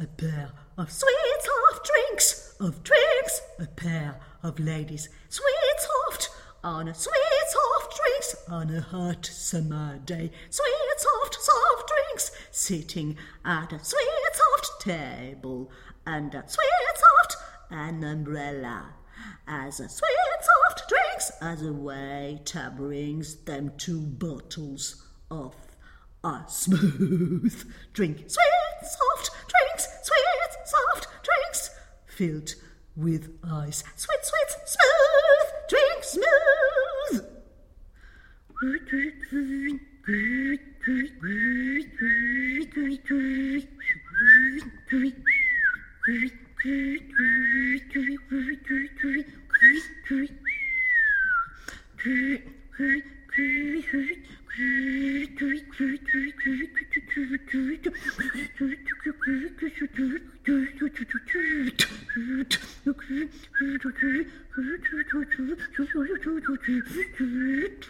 A 0.00 0.06
pair 0.06 0.50
of 0.78 0.90
sweet 0.90 1.40
soft 1.40 1.86
drinks, 1.86 2.56
of 2.58 2.82
drinks, 2.82 3.40
a 3.58 3.66
pair 3.66 4.18
of 4.42 4.58
ladies. 4.58 5.10
Sweet 5.28 5.76
soft 5.78 6.30
on 6.64 6.88
a 6.88 6.94
sweet 6.94 7.12
soft 7.48 8.00
drinks 8.00 8.36
on 8.48 8.74
a 8.74 8.80
hot 8.80 9.26
summer 9.26 9.98
day. 9.98 10.30
Sweet 10.48 10.96
soft 10.96 11.34
soft 11.34 11.88
drinks, 11.88 12.30
sitting 12.50 13.16
at 13.44 13.72
a 13.74 13.84
sweet 13.84 14.32
soft 14.32 14.80
table 14.80 15.70
under 16.06 16.42
sweet 16.46 16.96
soft 16.96 17.36
an 17.70 18.02
umbrella. 18.02 18.94
As 19.46 19.80
a 19.80 19.88
sweet 19.88 20.40
soft 20.40 20.88
drinks, 20.88 21.30
as 21.42 21.62
a 21.62 21.72
waiter 21.74 22.72
brings 22.74 23.36
them 23.44 23.72
two 23.76 24.00
bottles 24.00 25.04
of 25.30 25.54
a 26.24 26.42
smooth 26.48 27.72
drink. 27.92 28.18
Sweet 28.30 28.80
soft 28.82 29.19
filled 32.20 32.54
with 32.96 33.32
ice. 33.42 33.82
Sweet, 33.96 34.18
sweet, 34.22 34.50
smooth 34.66 35.50
drink, 35.70 36.04
smooth. 36.04 36.60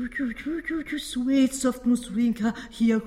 Sweet 0.01 1.53
soft 1.53 1.85
muswinka, 1.85 2.57
here 2.71 3.03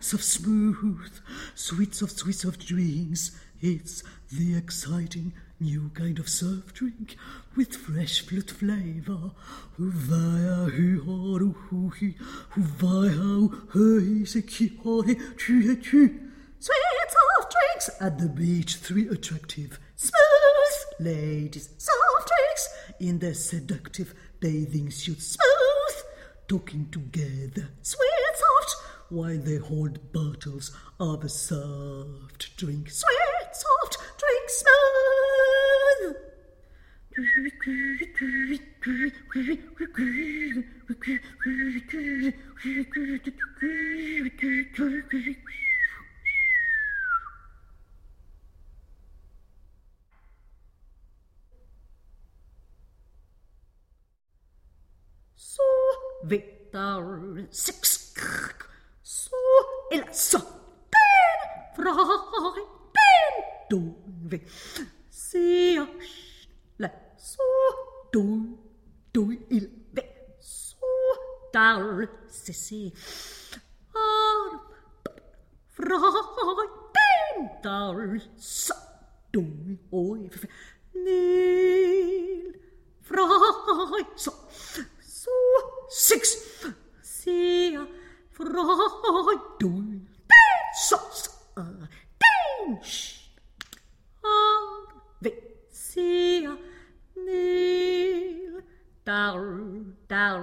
soft 0.00 0.24
smooth, 0.24 1.12
sweet 1.54 1.94
soft 1.94 2.18
sweet 2.18 2.36
soft 2.36 2.66
drinks. 2.66 3.32
It's 3.60 4.02
the 4.32 4.56
exciting 4.56 5.34
New 5.62 5.90
kind 5.92 6.18
of 6.18 6.30
soft 6.30 6.76
drink 6.76 7.16
with 7.54 7.76
fresh 7.76 8.22
fruit 8.22 8.50
flavor. 8.50 9.32
Huvaya 9.78 10.70
hu 10.70 11.00
haru 11.04 11.52
hu 11.52 11.90
hi, 11.90 12.14
huvaya 12.54 13.52
hu 13.72 14.00
hi 14.00 14.24
se 14.24 14.40
ki 14.40 14.68
hori 14.82 15.16
tu 15.36 15.76
tu. 15.76 16.08
Sweet 16.58 17.10
soft 17.10 17.54
drinks 17.54 17.90
at 18.00 18.18
the 18.18 18.28
beach, 18.30 18.76
three 18.76 19.08
attractive, 19.08 19.78
smooth 19.96 21.00
ladies. 21.00 21.68
Soft 21.76 22.30
drinks 22.30 22.68
in 22.98 23.18
their 23.18 23.34
seductive 23.34 24.14
bathing 24.40 24.90
suits, 24.90 25.26
smooth, 25.26 25.49
talking 26.50 26.88
together, 26.90 27.68
sweet 27.80 28.34
soft, 28.34 28.74
while 29.08 29.38
they 29.38 29.58
hold 29.58 30.12
bottles 30.12 30.76
of 30.98 31.22
a 31.22 31.28
soft 31.28 32.56
drink, 32.56 32.90
sweet 32.90 33.52
soft 33.52 33.96
drink, 34.18 34.48
smooth. 34.48 36.16
Victor 56.24 57.38
six. 57.50 58.14
Så 59.02 59.36
eller 59.92 60.12
så. 60.12 60.38
Den 60.38 61.40
fra 61.76 61.92
den 62.94 63.44
don 63.70 63.94
vi 64.30 64.40
ser 65.10 65.86
så 67.18 67.42
do 68.12 68.24
do 69.14 69.30
il 69.50 69.70
ve 69.92 70.02
så 70.40 70.86
dål 71.54 72.08
se 72.28 72.52
se 72.52 72.92
arm 73.94 74.60
fra 75.76 76.00
den 76.96 77.48
der 77.64 78.18
så 78.38 78.74
don 79.34 79.78
ve 79.88 80.48
nil 80.94 82.54
fra 83.02 83.26
så 84.16 84.32
så 85.02 85.30
six, 85.90 86.38
sehr 87.02 87.86
freudul, 88.30 90.00
sos, 90.86 91.30
uh, 91.56 91.86
den, 92.22 92.78
arve, 94.22 95.02
ah, 95.20 95.30
sehr 95.70 96.56
nil, 97.16 98.62
dar, 99.04 99.42
dar, 100.08 100.40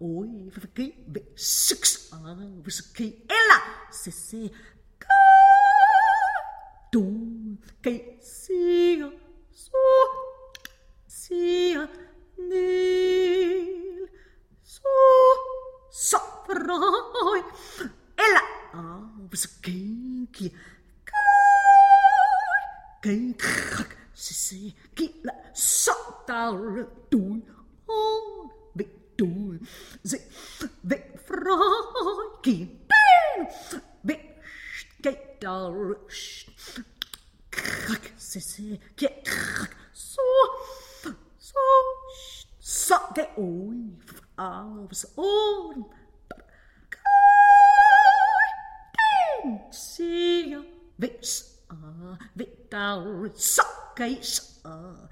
oi, 0.00 0.50
forgive, 0.50 1.22
six, 1.36 2.08
ah, 2.12 2.32
arve, 2.32 2.70
ski, 2.70 3.26
ella, 3.28 3.60
sisse, 3.90 4.50
du, 6.90 7.58
que, 7.82 8.16
sehr, 8.22 9.12
so, 9.52 9.76
sehr, 11.06 11.86
nil, 12.38 13.81
서서프라이 15.90 17.42
엘라 18.18 18.40
아 18.72 19.12
무슨 19.30 19.50
갱기야 19.62 20.50
갱탁 23.02 23.88
시시기라 24.14 25.32
서다를 25.54 26.88
둘어 27.10 27.40
백둘 28.76 29.60
백프라이 30.88 32.78
백백다를 35.02 35.96
krak, 37.52 38.12
sisse, 38.16 38.80
krak, 38.96 39.76
så, 39.92 40.22
så, 41.38 41.58
så, 42.58 42.98
det, 43.14 43.28
oi, 43.36 43.92
arms 44.42 45.06
on 45.14 45.86
Kadensia 49.38 50.60
vis 50.98 51.62
a 51.70 51.78
vital 52.34 53.30
sakais 53.38 54.58
a 54.66 55.06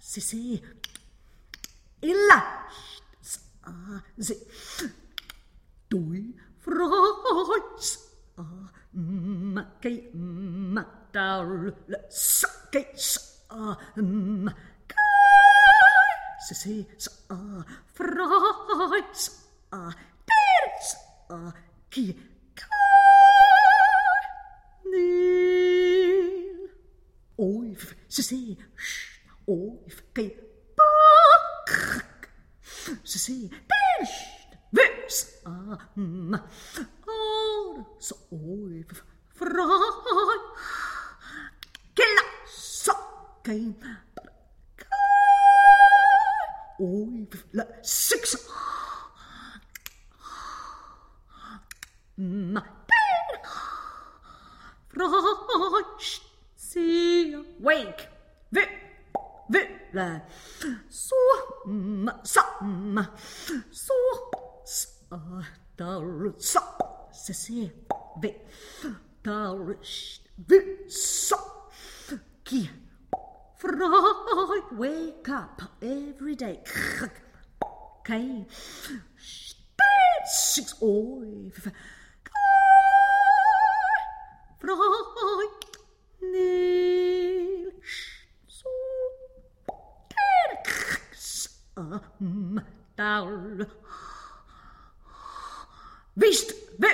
Sisi 0.00 0.56
Ilast 2.00 3.36
a 3.68 4.00
zi 4.16 4.36
Dui 5.92 6.32
frots 6.56 7.88
a 8.40 8.40
uh, 8.40 8.66
makai 8.96 10.08
matal 10.72 11.76
sakais 12.08 13.44
a 13.52 13.76
uh, 13.76 13.76
makai 14.00 14.75
Sesa, 16.46 17.10
Freisa, 17.92 19.32
Terza, 20.28 21.52
Ki, 21.90 22.14
Kanil. 24.84 25.10
Oif, 27.36 27.96
Sesa, 28.06 28.36
Oif, 29.48 30.02
Ki, 30.14 30.36
Pak. 30.78 31.70
Sesa, 33.02 33.50
Terst, 33.66 34.50
Vesa, 34.70 35.78
Or, 37.08 37.86
So, 37.98 38.16
Oif, 38.30 39.02
Freisa, 39.34 40.38
Kela, 41.92 42.24
So, 42.46 42.94
We've 46.78 47.44
le- 47.52 47.66
six. 47.82 48.36
Martin 52.18 52.64
Frosch, 54.88 56.20
see 56.56 57.36
wake. 57.60 58.08
Vi, 58.52 58.60
vi, 59.50 59.60
le. 59.92 60.22
So, 60.88 61.16
some, 62.24 63.08
so, 63.70 63.94
star, 64.64 66.34
so, 66.38 66.60
se, 67.12 67.72
vi, 68.20 68.34
tar, 69.22 69.76
vi, 70.36 70.88
so, 70.88 71.36
qui. 72.44 72.70
Fry, 73.58 74.60
wake 74.72 75.28
up 75.30 75.62
every 75.80 76.34
day. 76.34 76.60
Okay. 78.00 78.44
Six 80.26 80.74
oi. 80.82 81.50
Fry, 84.60 85.46
nil. 86.20 87.70
So. 88.46 88.68
Um, 91.78 92.60
dar. 92.96 93.68
Visst, 96.14 96.52
ve, 96.78 96.88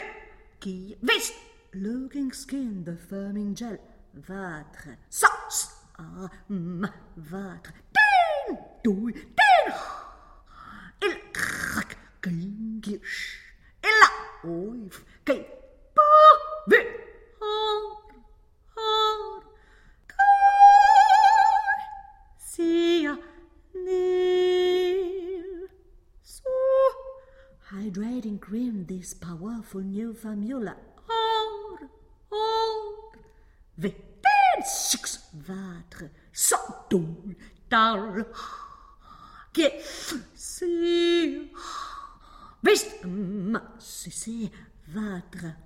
qui, 0.61 0.97
visst. 1.03 1.35
Looking 1.75 2.33
skin, 2.33 2.85
the 2.85 2.93
firming 2.93 3.55
gel. 3.55 3.79
Votre 4.15 4.99
sauce. 5.09 5.72
Mm, 6.49 6.87
votre. 7.17 7.73
Den, 7.95 8.59
du, 8.85 9.13
den. 9.13 9.75
Il 11.03 11.17
crack, 11.33 11.97
kingish. 12.23 13.39
Illa, 13.83 14.09
oif, 14.45 15.05
kay, 15.25 15.45
pa, 15.95 16.03
ve, 16.69 16.77
har, 17.41 18.13
har, 18.77 19.43
hydrating 27.73 28.39
cream, 28.39 28.85
this 28.87 29.15
powerful 29.15 29.81
new 29.81 30.15
formula. 30.15 30.77
Or, 31.09 31.91
or, 32.31 33.13
ve, 33.77 33.91
den, 33.91 34.63
do, 36.89 37.35
dar, 37.69 38.27
get, 39.53 39.83
see, 40.35 41.51
Visst, 42.65 43.05
ma, 43.05 43.61
si, 43.79 44.11
si, 44.11 44.51
votre. 44.95 45.57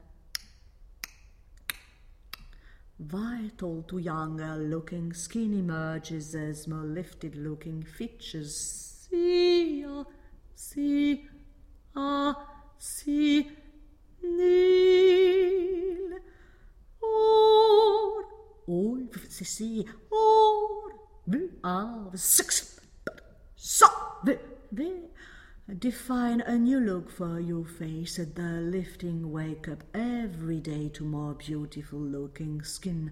Vital 2.99 3.83
to 3.83 3.99
younger 3.99 4.57
looking 4.57 5.13
skin 5.13 5.53
emerges 5.53 6.35
as 6.35 6.67
more 6.67 6.85
lifted 6.85 7.37
looking 7.37 7.83
features. 7.83 9.07
See, 9.11 9.85
ah, 9.87 10.05
see, 10.55 11.29
ah, 11.95 12.35
see, 12.79 13.51
nil. 14.23 16.19
Or, 17.03 18.25
or, 18.67 18.99
see, 19.29 19.87
or, 20.11 20.26
vi, 21.27 21.51
ah, 21.65 22.11
six, 22.15 22.81
so, 23.57 23.87
vi, 24.25 24.39
vi. 24.73 24.93
Define 25.79 26.43
a 26.43 26.57
new 26.57 26.79
look 26.79 27.11
for 27.11 27.41
your 27.41 27.65
face 27.65 28.21
at 28.21 28.37
the 28.37 28.61
lifting 28.61 29.33
wake 29.33 29.67
up 29.67 29.83
every 29.95 30.61
day 30.61 30.89
to 30.91 31.03
more 31.03 31.35
beautiful 31.35 31.99
looking 31.99 32.63
skin. 32.63 33.11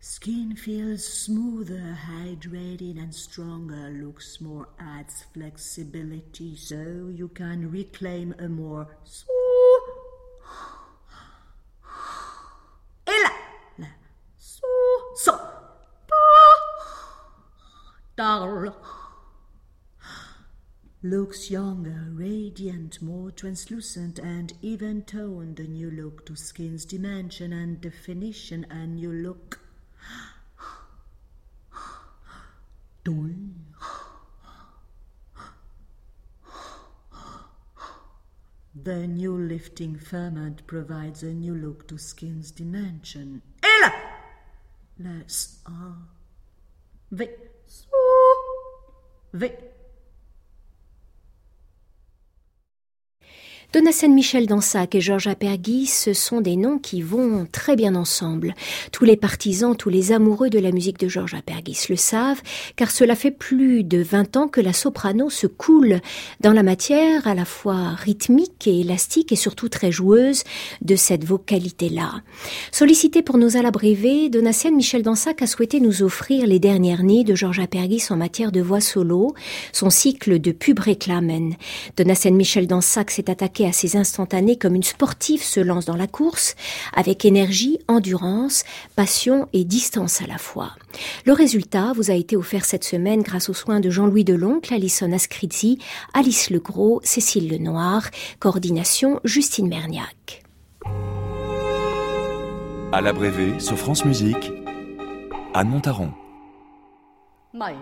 Skin 0.00 0.54
smoother, 0.98 1.98
hydrated, 2.06 2.98
and 2.98 3.14
stronger, 3.14 3.90
looks 3.90 4.40
more, 4.40 4.68
adds 4.78 5.24
flexibility, 5.32 6.56
so 6.56 7.10
you 7.12 7.28
can 7.28 7.70
reclaim 7.70 8.34
a 8.38 8.48
more 8.48 8.96
so. 9.04 9.26
So, 15.16 15.38
darl. 18.16 18.76
Looks 21.02 21.50
younger, 21.50 22.08
radiant, 22.12 23.00
more 23.00 23.30
translucent, 23.30 24.18
and 24.18 24.52
even 24.60 25.02
toned. 25.02 25.60
A 25.60 25.64
new 25.64 25.90
look 25.90 26.26
to 26.26 26.34
skin's 26.34 26.84
dimension 26.84 27.52
and 27.52 27.80
definition. 27.80 28.66
A 28.70 28.86
new 28.86 29.12
look. 29.12 29.63
Doi. 33.04 33.34
The 38.74 39.06
new 39.06 39.36
lifting 39.36 39.98
ferment 39.98 40.66
provides 40.66 41.22
a 41.22 41.32
new 41.32 41.54
look 41.54 41.86
to 41.88 41.98
skin's 41.98 42.50
dimension. 42.50 43.42
Et 43.62 43.80
là, 43.82 43.92
let's 44.98 45.60
ah, 45.66 45.96
v, 47.10 47.28
so, 47.66 47.88
v. 49.32 49.50
Donatien 53.72 54.08
Michel 54.08 54.46
Dansac 54.46 54.94
et 54.94 55.00
Georges 55.00 55.26
Apergui, 55.26 55.86
ce 55.86 56.12
sont 56.12 56.40
des 56.40 56.56
noms 56.56 56.78
qui 56.78 57.02
vont 57.02 57.46
très 57.50 57.74
bien 57.74 57.96
ensemble. 57.96 58.54
Tous 58.92 59.04
les 59.04 59.16
partisans, 59.16 59.76
tous 59.76 59.88
les 59.88 60.12
amoureux 60.12 60.48
de 60.48 60.60
la 60.60 60.70
musique 60.70 61.00
de 61.00 61.08
Georges 61.08 61.34
Apergis 61.34 61.86
le 61.88 61.96
savent, 61.96 62.40
car 62.76 62.90
cela 62.90 63.16
fait 63.16 63.32
plus 63.32 63.82
de 63.82 63.98
20 64.00 64.36
ans 64.36 64.48
que 64.48 64.60
la 64.60 64.72
soprano 64.72 65.28
se 65.28 65.46
coule 65.48 66.00
dans 66.40 66.52
la 66.52 66.62
matière 66.62 67.26
à 67.26 67.34
la 67.34 67.44
fois 67.44 67.94
rythmique 67.94 68.66
et 68.66 68.80
élastique 68.80 69.32
et 69.32 69.36
surtout 69.36 69.68
très 69.68 69.90
joueuse 69.90 70.44
de 70.82 70.94
cette 70.94 71.24
vocalité-là. 71.24 72.22
Sollicité 72.70 73.22
pour 73.22 73.38
nos 73.38 73.56
alabrévés, 73.56 74.28
Donatien 74.28 74.70
Michel 74.70 75.02
Dansac 75.02 75.42
a 75.42 75.46
souhaité 75.46 75.80
nous 75.80 76.02
offrir 76.02 76.46
les 76.46 76.60
dernières 76.60 77.02
nids 77.02 77.24
de 77.24 77.34
Georges 77.34 77.60
Apergis 77.60 78.06
en 78.10 78.16
matière 78.16 78.52
de 78.52 78.60
voix 78.60 78.80
solo, 78.80 79.34
son 79.72 79.90
cycle 79.90 80.38
de 80.38 80.52
pub 80.52 80.78
réclamen. 80.78 81.54
Michel 82.34 82.66
Dansac 82.66 83.10
s'est 83.10 83.30
à 83.66 83.72
ces 83.72 83.96
instantanés 83.96 84.56
comme 84.56 84.74
une 84.74 84.82
sportive 84.82 85.42
se 85.42 85.60
lance 85.60 85.84
dans 85.84 85.96
la 85.96 86.06
course, 86.06 86.54
avec 86.94 87.24
énergie, 87.24 87.78
endurance, 87.88 88.64
passion 88.96 89.48
et 89.52 89.64
distance 89.64 90.22
à 90.22 90.26
la 90.26 90.38
fois. 90.38 90.72
Le 91.26 91.32
résultat 91.32 91.92
vous 91.94 92.10
a 92.10 92.14
été 92.14 92.36
offert 92.36 92.64
cette 92.64 92.84
semaine 92.84 93.22
grâce 93.22 93.48
aux 93.48 93.54
soins 93.54 93.80
de 93.80 93.90
Jean-Louis 93.90 94.24
Deloncle, 94.24 94.72
Alison 94.72 95.12
Ascrizzi, 95.12 95.78
Alice 96.12 96.50
Legros, 96.50 97.00
Cécile 97.04 97.50
Lenoir, 97.50 98.08
coordination 98.38 99.20
Justine 99.24 99.68
Merniac. 99.68 100.42
À 102.92 103.00
l'abrévé 103.00 103.58
sur 103.58 103.76
France 103.76 104.04
Musique, 104.04 104.52
Anne 105.52 105.68
Montaron. 105.68 106.12
Mai, 107.52 107.74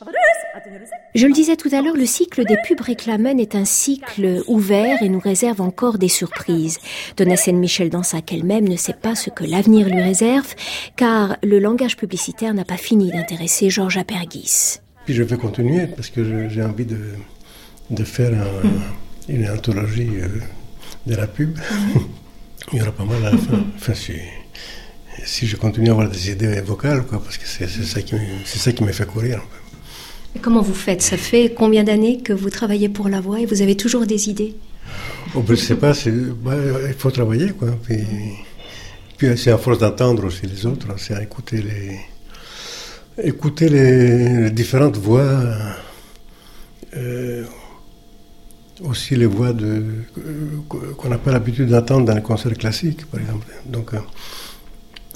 havarus. 0.00 0.90
Je 1.14 1.26
le 1.26 1.32
disais 1.32 1.56
tout 1.56 1.68
à 1.72 1.80
l'heure, 1.82 1.96
le 1.96 2.06
cycle 2.06 2.44
des 2.44 2.56
pubs 2.66 2.80
réclamen 2.80 3.38
est 3.38 3.54
un 3.54 3.64
cycle 3.64 4.42
ouvert 4.48 5.02
et 5.02 5.08
nous 5.08 5.20
réserve 5.20 5.60
encore 5.60 5.98
des 5.98 6.08
surprises. 6.08 6.78
Donatien 7.16 7.54
Michel 7.54 7.90
Dansac 7.90 8.32
elle-même 8.32 8.68
ne 8.68 8.76
sait 8.76 8.92
pas 8.94 9.14
ce 9.14 9.30
que 9.30 9.44
l'avenir 9.44 9.88
lui 9.88 10.02
réserve, 10.02 10.54
car 10.96 11.36
le 11.42 11.58
langage 11.58 11.96
publicitaire 11.96 12.54
n'a 12.54 12.64
pas 12.64 12.76
fini 12.76 13.10
d'intéresser 13.10 13.70
Georges 13.70 13.96
Apergis. 13.98 14.78
Puis 15.04 15.14
je 15.14 15.22
vais 15.22 15.36
continuer 15.36 15.86
parce 15.86 16.10
que 16.10 16.48
j'ai 16.48 16.62
envie 16.62 16.84
de, 16.86 16.98
de 17.90 18.04
faire 18.04 18.32
un- 18.32 19.32
une 19.32 19.48
anthologie 19.50 20.10
euh, 20.20 20.28
de 21.06 21.14
la 21.14 21.26
pub. 21.26 21.58
Il 22.72 22.78
y 22.78 22.82
aura 22.82 22.92
pas 22.92 23.04
mal 23.04 23.24
à 23.24 23.30
la 23.30 23.38
fin. 23.38 23.64
Enfin, 23.76 23.94
si, 23.94 24.12
si 25.24 25.46
je 25.46 25.56
continue 25.56 25.88
à 25.88 25.92
avoir 25.92 26.08
des 26.08 26.30
idées 26.30 26.60
vocales, 26.60 27.04
quoi, 27.04 27.22
parce 27.22 27.38
que 27.38 27.46
c'est 27.46 27.68
ça, 27.68 28.02
qui 28.02 28.16
c'est 28.44 28.58
ça 28.58 28.72
qui 28.72 28.82
me 28.84 28.92
fait 28.92 29.06
courir. 29.06 29.40
Et 30.34 30.38
comment 30.38 30.62
vous 30.62 30.74
faites? 30.74 31.02
Ça 31.02 31.16
fait 31.16 31.54
combien 31.56 31.84
d'années 31.84 32.18
que 32.18 32.32
vous 32.32 32.50
travaillez 32.50 32.88
pour 32.88 33.08
la 33.08 33.20
voix 33.20 33.40
et 33.40 33.46
vous 33.46 33.62
avez 33.62 33.76
toujours 33.76 34.06
des 34.06 34.28
idées? 34.28 34.54
Oh, 35.34 35.40
ben, 35.40 35.56
je 35.56 35.60
sais 35.60 35.76
pas, 35.76 35.92
bah, 36.42 36.54
il 36.88 36.94
faut 36.94 37.10
travailler, 37.10 37.50
quoi. 37.50 37.68
Puis, 37.84 38.04
puis 39.16 39.38
c'est 39.38 39.50
à 39.50 39.58
force 39.58 39.78
d'entendre 39.78 40.24
aussi 40.24 40.46
les 40.46 40.66
autres, 40.66 40.88
c'est 40.98 41.14
à 41.14 41.22
écouter 41.22 41.62
les, 41.62 41.98
écouter 43.22 43.68
les, 43.68 44.42
les 44.44 44.50
différentes 44.50 44.96
voix, 44.96 45.54
euh, 46.96 47.44
aussi 48.82 49.16
les 49.16 49.26
voix 49.26 49.52
de, 49.52 49.82
euh, 50.18 50.60
qu'on 50.98 51.08
n'a 51.08 51.18
pas 51.18 51.32
l'habitude 51.32 51.68
d'entendre 51.68 52.06
dans 52.06 52.14
les 52.14 52.22
concerts 52.22 52.54
classiques, 52.54 53.06
par 53.06 53.20
exemple. 53.20 53.46
Donc, 53.66 53.94
euh, 53.94 53.98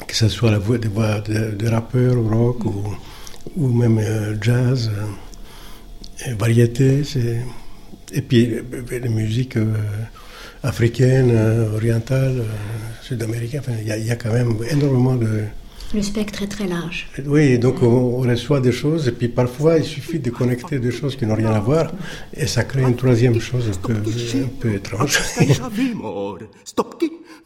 que 0.07 0.17
ce 0.17 0.29
soit 0.29 0.51
la 0.51 0.59
voix, 0.59 0.79
des 0.79 0.89
voix 0.89 1.21
de, 1.21 1.69
rappeurs, 1.69 2.17
rock 2.17 2.65
ou, 2.65 2.97
ou 3.57 3.69
même 3.69 3.99
euh, 3.99 4.35
jazz, 4.41 4.91
variété, 6.39 7.03
et 8.13 8.23
puis 8.23 8.57
les 8.91 9.09
musiques 9.09 9.57
africaines, 10.63 11.35
orientales, 11.75 12.43
sud-américaines, 13.03 13.61
enfin, 13.61 13.73
il 13.81 13.89
y, 13.89 13.93
a- 13.93 13.97
il 13.99 14.07
y 14.07 14.11
a 14.11 14.17
quand 14.17 14.33
même 14.33 14.55
énormément 14.71 15.15
de... 15.17 15.45
Le 15.93 16.03
spectre 16.03 16.43
est 16.43 16.47
très 16.47 16.69
large. 16.69 17.09
Oui, 17.27 17.59
donc 17.59 17.83
on, 17.83 17.87
on 17.87 18.21
reçoit 18.21 18.61
des 18.61 18.71
choses, 18.71 19.09
et 19.09 19.13
puis 19.13 19.29
parfois 19.29 19.79
il 19.79 19.85
suffit 19.85 20.21
de 20.21 20.31
connecter 20.31 20.79
deux 20.79 20.93
choses 20.93 21.17
qui 21.17 21.27
n'ont 21.27 21.35
rien 21.35 21.51
à 21.51 21.59
voir, 21.59 21.93
et 22.33 22.47
ça 22.47 22.63
crée 22.63 22.83
une 22.83 22.95
troisième 22.95 23.41
chose 23.41 23.69
un 23.69 23.87
peu, 23.87 23.95
un 23.95 24.49
peu 24.61 24.75
étrange. 24.75 25.19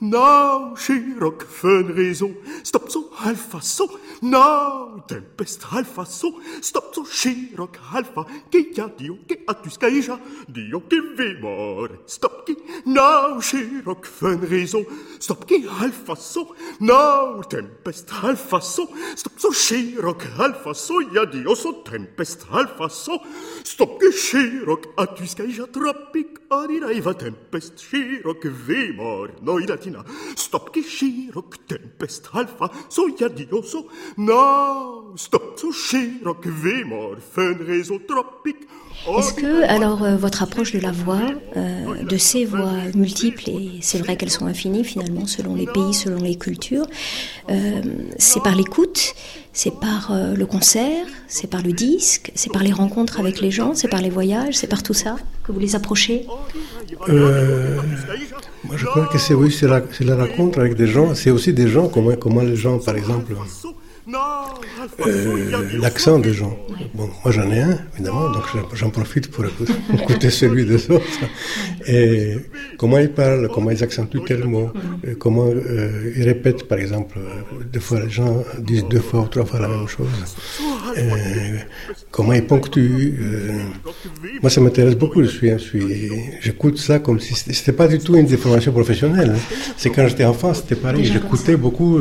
Now 0.00 0.74
shirok 0.74 1.44
fön 1.44 1.94
raison, 1.94 2.37
stop 2.64 2.90
so 2.90 3.11
alpha 3.24 3.61
so, 3.62 3.88
now 4.20 5.02
tempest 5.07 5.62
alpha 5.72 6.04
so, 6.04 6.40
stop 6.61 6.94
so 6.94 7.04
shirok 7.04 7.76
alpha, 7.92 8.26
che 8.50 8.72
ya 8.74 8.88
dio 8.88 9.18
che 9.26 9.44
atus 9.46 9.78
caija, 9.78 10.18
dio 10.48 10.83
che 10.88 11.00
vimor, 11.16 12.00
stopki, 12.07 12.57
now 12.87 13.40
shirok 13.40 14.07
raison, 14.50 14.85
stopki 15.18 15.64
alpha 15.80 16.16
so, 16.16 16.54
now 16.80 17.40
tempest 17.42 18.11
alpha 18.22 18.61
so, 18.61 18.88
stop 19.14 19.38
so 19.38 19.50
shirok 19.50 20.26
alpha 20.38 20.74
so, 20.74 21.00
ya 21.00 21.24
dio 21.24 21.54
so 21.54 21.83
tempest 21.83 22.46
alpha 22.50 22.88
so, 22.88 23.20
stopki 23.62 24.11
shirok 24.11 24.92
atus 24.96 25.35
caija 25.35 25.70
tropic 25.72 26.40
adiraiva 26.50 27.14
tempest. 27.14 27.78
Shirok 27.78 28.44
vimor 28.66 29.30
noi 29.42 29.66
stop 30.37 30.70
shirok 30.74 31.66
tempest 31.66 32.28
dioso. 33.35 33.87
No 34.16 35.12
stop 35.16 35.59
shirok 35.72 36.46
tropic. 38.07 38.57
Est-ce 39.18 39.35
que, 39.35 39.62
alors, 39.64 40.02
euh, 40.02 40.16
votre 40.16 40.42
approche 40.42 40.72
de 40.72 40.78
la 40.78 40.90
voix, 40.90 41.20
euh, 41.57 42.04
de 42.04 42.16
ces 42.16 42.44
voix 42.44 42.72
multiples, 42.94 43.50
et 43.50 43.78
c'est 43.83 43.98
vrai 43.98 44.16
qu'elles 44.16 44.30
sont 44.30 44.46
infinies 44.46 44.85
finalement 44.85 45.26
selon 45.26 45.54
les 45.54 45.66
pays, 45.66 45.92
selon 45.92 46.22
les 46.22 46.37
cultures, 46.37 46.87
euh, 47.50 47.83
c'est 48.18 48.42
par 48.42 48.54
l'écoute, 48.54 49.14
c'est 49.54 49.78
par 49.80 50.10
euh, 50.10 50.34
le 50.34 50.46
concert, 50.46 51.06
c'est 51.28 51.48
par 51.48 51.62
le 51.62 51.72
disque, 51.72 52.32
c'est 52.34 52.52
par 52.52 52.62
les 52.64 52.72
rencontres 52.72 53.20
avec 53.20 53.40
les 53.40 53.52
gens, 53.52 53.72
c'est 53.74 53.88
par 53.88 54.02
les 54.02 54.10
voyages, 54.10 54.54
c'est 54.56 54.66
par 54.66 54.82
tout 54.82 54.94
ça 54.94 55.16
que 55.44 55.52
vous 55.52 55.60
les 55.60 55.74
approchez 55.76 56.26
Euh, 57.08 57.80
moi, 58.64 58.76
je 58.76 58.84
crois 58.86 59.06
que 59.06 59.18
c'est 59.18 59.34
oui, 59.34 59.56
la, 59.62 59.82
la 60.00 60.16
rencontre 60.24 60.58
avec 60.58 60.74
des 60.74 60.86
gens. 60.86 61.14
C'est 61.14 61.30
aussi 61.30 61.52
des 61.52 61.68
gens, 61.68 61.88
comment, 61.88 62.16
comment 62.16 62.42
les 62.42 62.56
gens, 62.56 62.78
par 62.78 62.96
exemple, 62.96 63.32
euh, 65.06 65.78
l'accent 65.80 66.18
des 66.18 66.32
gens. 66.34 66.56
Bon, 66.94 67.08
moi 67.24 67.32
j'en 67.32 67.50
ai 67.50 67.60
un, 67.60 67.78
évidemment, 67.94 68.30
donc 68.30 68.44
j'en- 68.74 68.90
profite 68.90 69.30
pour 69.30 69.44
écouter, 69.94 70.30
celui 70.30 70.64
des 70.66 70.90
autres. 70.90 71.04
Et 71.86 72.36
comment 72.78 72.98
ils 72.98 73.10
parlent, 73.10 73.48
comment 73.52 73.70
ils 73.70 73.82
accentuent 73.82 74.22
tel 74.26 74.44
mot, 74.44 74.70
euh, 75.06 75.14
comment 75.18 75.46
euh, 75.48 76.12
ils 76.16 76.24
répètent, 76.24 76.64
par 76.68 76.78
exemple, 76.78 77.18
des 77.72 77.80
fois 77.80 78.00
les 78.00 78.10
gens 78.10 78.44
disent 78.58 78.84
deux 78.88 79.00
fois 79.00 79.20
ou 79.22 79.26
trois 79.28 79.44
fois 79.46 79.60
la 79.60 79.68
même 79.68 79.88
chose. 79.88 80.06
Euh, 80.98 81.58
comment 82.10 82.32
ils 82.34 82.44
ponctuent. 82.46 83.14
moi 84.42 84.50
ça 84.50 84.60
m'intéresse 84.60 84.94
beaucoup, 84.96 85.22
je 85.22 85.28
suis, 85.28 85.50
je 85.50 85.56
suis, 85.58 86.10
j'écoute 86.40 86.78
ça 86.78 86.98
comme 86.98 87.18
si 87.20 87.34
c'était 87.34 87.72
pas 87.72 87.88
du 87.88 87.98
tout 87.98 88.14
une 88.16 88.26
déformation 88.26 88.70
professionnelle. 88.72 89.32
hein. 89.36 89.56
C'est 89.76 89.90
quand 89.90 90.06
j'étais 90.06 90.24
enfant, 90.24 90.52
c'était 90.54 90.76
pareil, 90.76 91.04
j'écoutais 91.04 91.56
beaucoup, 91.56 91.98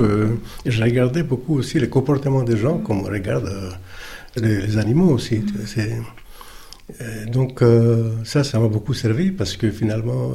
je 0.66 0.84
regardais 0.84 1.24
beaucoup 1.24 1.58
aussi 1.60 1.80
les 1.80 1.90
comportements 1.94 2.44
des 2.44 2.58
gens, 2.58 2.78
comme 2.80 3.00
on 3.02 3.10
regarde 3.18 3.48
euh, 3.48 3.70
les, 4.42 4.78
animaux 4.84 5.12
aussi. 5.18 5.38
euh, 5.78 7.26
donc 7.28 7.62
euh, 7.62 8.16
ça, 8.24 8.44
ça 8.44 8.60
m'a 8.60 8.68
beaucoup 8.68 8.96
servi 8.96 9.32
parce 9.32 9.56
que 9.60 9.70
finalement, 9.70 10.32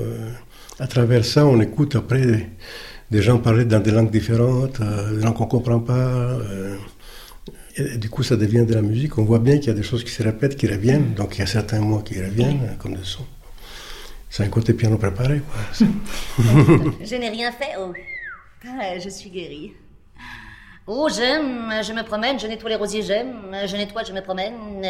à 0.79 0.87
travers 0.87 1.25
ça, 1.25 1.45
on 1.47 1.61
écoute 1.61 1.97
après 1.97 2.25
des, 2.33 2.47
des 3.11 3.23
gens 3.27 3.39
parler 3.39 3.65
dans 3.65 3.83
des 3.87 3.91
langues 3.91 4.15
différentes, 4.21 4.81
des 5.17 5.23
langues 5.25 5.39
qu'on 5.41 5.47
comprend 5.57 5.81
pas. 5.81 6.39
et, 7.77 7.99
du 8.05 8.09
coup, 8.09 8.23
ça 8.23 8.37
devient 8.37 8.65
de 8.71 8.75
la 8.81 8.83
musique. 8.91 9.19
On 9.19 9.25
voit 9.25 9.43
bien 9.49 9.57
qu'il 9.59 9.69
y 9.73 9.75
a 9.77 9.81
des 9.83 9.89
choses 9.91 10.05
qui 10.05 10.13
se 10.19 10.23
répètent, 10.23 10.57
qui 10.61 10.69
reviennent. 10.77 11.11
Donc 11.15 11.29
il 11.37 11.41
y 11.41 11.47
a 11.49 11.51
certains 11.59 11.81
mots 11.81 12.03
qui 12.09 12.17
reviennent, 12.29 12.77
comme 12.81 12.95
des 12.95 13.05
sons. 13.15 13.29
C'est 14.31 14.45
un 14.45 14.53
côté 14.57 14.75
piano 14.75 14.97
préparé, 14.97 15.41
quoi. 15.49 15.61
Je 17.11 17.17
n'ai 17.21 17.31
rien 17.39 17.51
fait, 17.51 17.73
oh. 17.81 17.93
Ah, 18.67 18.99
je 19.05 19.09
suis 19.09 19.31
guérie. 19.31 19.73
Oh, 20.91 21.07
j'aime, 21.11 21.71
je 21.83 21.93
me 21.93 22.03
promène, 22.03 22.41
je 22.41 22.47
nettoie 22.47 22.71
les 22.71 22.77
rosiers, 22.77 23.03
j'aime, 23.03 23.55
je 23.67 23.77
nettoie, 23.77 24.05
je 24.05 24.13
me 24.15 24.23
promène, 24.23 24.81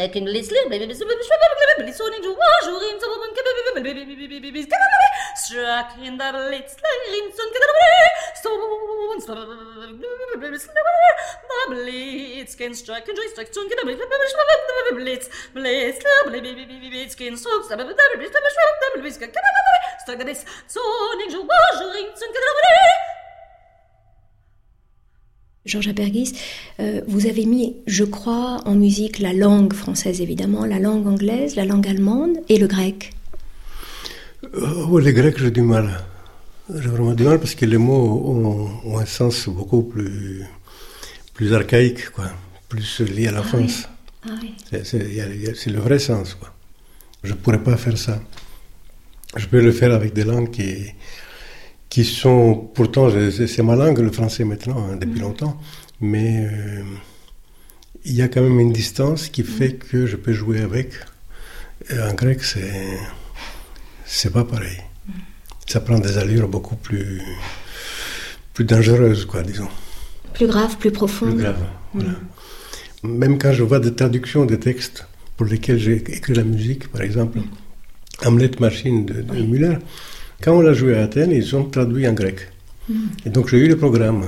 Georges 25.66 25.88
Apergis, 25.88 26.32
euh, 26.80 27.00
vous 27.08 27.26
avez 27.26 27.44
mis, 27.44 27.76
je 27.86 28.04
crois, 28.04 28.62
en 28.64 28.74
musique 28.74 29.18
la 29.18 29.32
langue 29.32 29.72
française 29.74 30.20
évidemment, 30.20 30.64
la 30.64 30.78
langue 30.78 31.06
anglaise, 31.06 31.56
la 31.56 31.64
langue 31.66 31.86
allemande 31.86 32.38
et 32.48 32.58
le 32.58 32.66
grec. 32.66 33.12
Euh, 34.54 34.84
oui, 34.88 35.04
les 35.04 35.12
Grecs, 35.12 35.36
j'ai 35.38 35.50
du 35.50 35.62
mal. 35.62 36.00
J'ai 36.72 36.88
vraiment 36.88 37.12
du 37.14 37.24
mal 37.24 37.38
parce 37.38 37.54
que 37.54 37.64
les 37.66 37.76
mots 37.76 38.22
ont, 38.24 38.70
ont 38.92 38.98
un 38.98 39.06
sens 39.06 39.48
beaucoup 39.48 39.82
plus, 39.82 40.44
plus 41.34 41.52
archaïque, 41.52 42.10
quoi. 42.10 42.30
Plus 42.68 43.00
lié 43.00 43.28
à 43.28 43.32
l'enfance. 43.32 43.88
Ah 44.24 44.30
oui. 44.40 44.52
C'est- 44.70 44.84
C'est 44.84 44.98
il 44.98 45.14
y 45.14 45.20
a- 45.20 45.26
il 45.28 45.42
y 45.42 45.48
a- 45.48 45.54
c'est 45.54 45.70
le 45.70 45.80
vrai 45.80 45.98
sens, 45.98 46.34
quoi. 46.34 46.54
Je 47.24 47.32
ne 47.32 47.38
pourrais 47.38 47.62
pas 47.62 47.76
faire 47.76 47.98
ça. 47.98 48.20
Je 49.36 49.46
peux 49.46 49.60
le 49.60 49.72
faire 49.72 49.92
avec 49.92 50.12
des 50.14 50.24
langues 50.24 50.50
qui, 50.50 50.86
qui 51.88 52.04
sont... 52.04 52.54
Pourtant, 52.74 53.08
c'est 53.30 53.62
ma 53.62 53.76
langue, 53.76 53.98
le 53.98 54.10
français, 54.10 54.44
maintenant, 54.44 54.78
hein, 54.90 54.96
depuis 54.96 55.20
longtemps. 55.20 55.60
Mais 56.00 56.46
euh, 56.46 56.82
il 58.04 58.14
y 58.14 58.22
a 58.22 58.28
quand 58.28 58.42
même 58.42 58.60
une 58.60 58.72
distance 58.72 59.28
qui 59.28 59.42
fait 59.42 59.74
que 59.74 60.06
je 60.06 60.16
peux 60.16 60.32
jouer 60.32 60.60
avec. 60.60 60.92
Et 61.90 61.98
en 61.98 62.14
grec, 62.14 62.42
c'est... 62.44 62.98
C'est 64.04 64.32
pas 64.32 64.44
pareil. 64.44 64.78
Ça 65.66 65.80
prend 65.80 65.98
des 65.98 66.16
allures 66.16 66.48
beaucoup 66.48 66.76
plus... 66.76 67.20
plus 68.54 68.64
dangereuses, 68.64 69.24
quoi, 69.26 69.42
disons 69.42 69.68
Plus 70.34 70.46
grave, 70.46 70.76
plus 70.78 70.90
profond. 70.90 71.26
plus 71.26 71.36
grave. 71.42 71.62
voilà. 71.92 72.12
Même 73.02 73.38
quand 73.38 73.52
je 73.52 73.62
vois 73.62 73.78
des 73.78 73.94
traductions 73.94 74.44
de 74.44 74.56
textes 74.56 75.06
pour 75.36 75.46
lesquels 75.46 75.78
j'ai 75.78 75.96
écrit 75.96 76.34
la 76.34 76.42
musique, 76.42 76.88
par 76.88 77.02
exemple, 77.02 77.38
Hamlet 78.24 78.50
Machine 78.58 79.06
de, 79.06 79.22
de 79.22 79.42
Müller, 79.42 79.78
quand 80.42 80.52
on 80.56 80.60
l'a 80.60 80.72
joué 80.72 80.96
à 80.98 81.02
Athènes, 81.04 81.32
ils 81.32 81.54
ont 81.56 81.64
traduit 81.64 82.06
en 82.08 82.12
grec. 82.12 82.48
Et 83.26 83.30
donc 83.30 83.48
j'ai 83.48 83.58
eu 83.58 83.68
le 83.68 83.76
programme. 83.76 84.24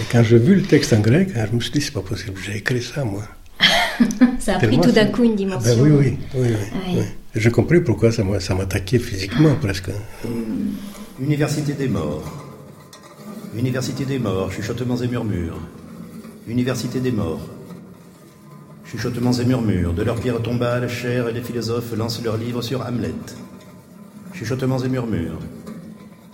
Et 0.00 0.04
quand 0.10 0.22
j'ai 0.22 0.38
vu 0.38 0.54
le 0.54 0.62
texte 0.62 0.92
en 0.92 1.00
grec, 1.00 1.28
je 1.34 1.54
me 1.54 1.60
suis 1.60 1.70
dit, 1.72 1.80
c'est 1.80 1.92
pas 1.92 2.00
possible, 2.00 2.38
j'ai 2.44 2.56
écrit 2.58 2.82
ça, 2.82 3.04
moi. 3.04 3.22
Ça 4.40 4.56
a 4.56 4.58
pris 4.58 4.80
tout 4.80 4.90
d'un 4.90 5.06
coup 5.06 5.22
une 5.22 5.32
Ah 5.34 5.36
dimension. 5.36 5.76
ben 5.76 5.82
oui, 5.82 5.90
oui, 5.90 6.18
oui, 6.34 6.40
oui, 6.40 6.48
Oui. 6.50 6.94
oui. 6.96 7.02
Et 7.34 7.40
J'ai 7.40 7.50
compris 7.50 7.80
pourquoi 7.80 8.10
ça 8.10 8.24
m'a- 8.24 8.40
ça 8.40 8.54
m'attaquait 8.54 8.98
physiquement, 8.98 9.54
presque. 9.60 9.90
Université 11.20 11.74
des 11.74 11.88
morts. 11.88 12.24
Université 13.56 14.04
des 14.04 14.18
morts, 14.18 14.50
chuchotements 14.50 14.96
et 14.96 15.06
murmures. 15.06 15.60
Université 16.48 16.98
des 17.00 17.12
morts. 17.12 17.46
Chuchotements 18.90 19.32
et 19.32 19.44
murmures, 19.44 19.92
de 19.94 20.02
leurs 20.02 20.16
pierres 20.20 20.42
tombales, 20.42 20.88
chères 20.88 21.28
et 21.28 21.32
les 21.32 21.42
philosophes 21.42 21.92
lancent 21.96 22.22
leurs 22.24 22.36
livres 22.38 22.62
sur 22.62 22.84
Hamlet. 22.84 23.14
Chuchotements 24.32 24.78
et 24.78 24.88
murmures. 24.88 25.38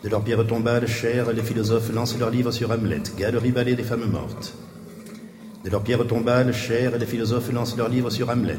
De 0.02 0.08
leurs 0.08 0.22
pierres 0.22 0.46
tombales, 0.46 0.86
chères, 0.86 1.32
les 1.32 1.42
philosophes 1.42 1.92
lancent 1.92 2.18
leurs 2.18 2.30
livres 2.30 2.52
sur 2.52 2.70
Hamlet, 2.70 3.02
galerie 3.18 3.50
ballet 3.50 3.74
des 3.74 3.82
femmes 3.82 4.08
mortes. 4.10 4.54
De 5.64 5.70
leurs 5.70 5.82
pierres 5.82 6.06
tombales, 6.06 6.54
chères, 6.54 6.96
les 6.96 7.06
philosophes 7.06 7.52
lancent 7.52 7.76
leurs 7.76 7.88
livres 7.88 8.10
sur 8.10 8.30
Hamlet. 8.30 8.58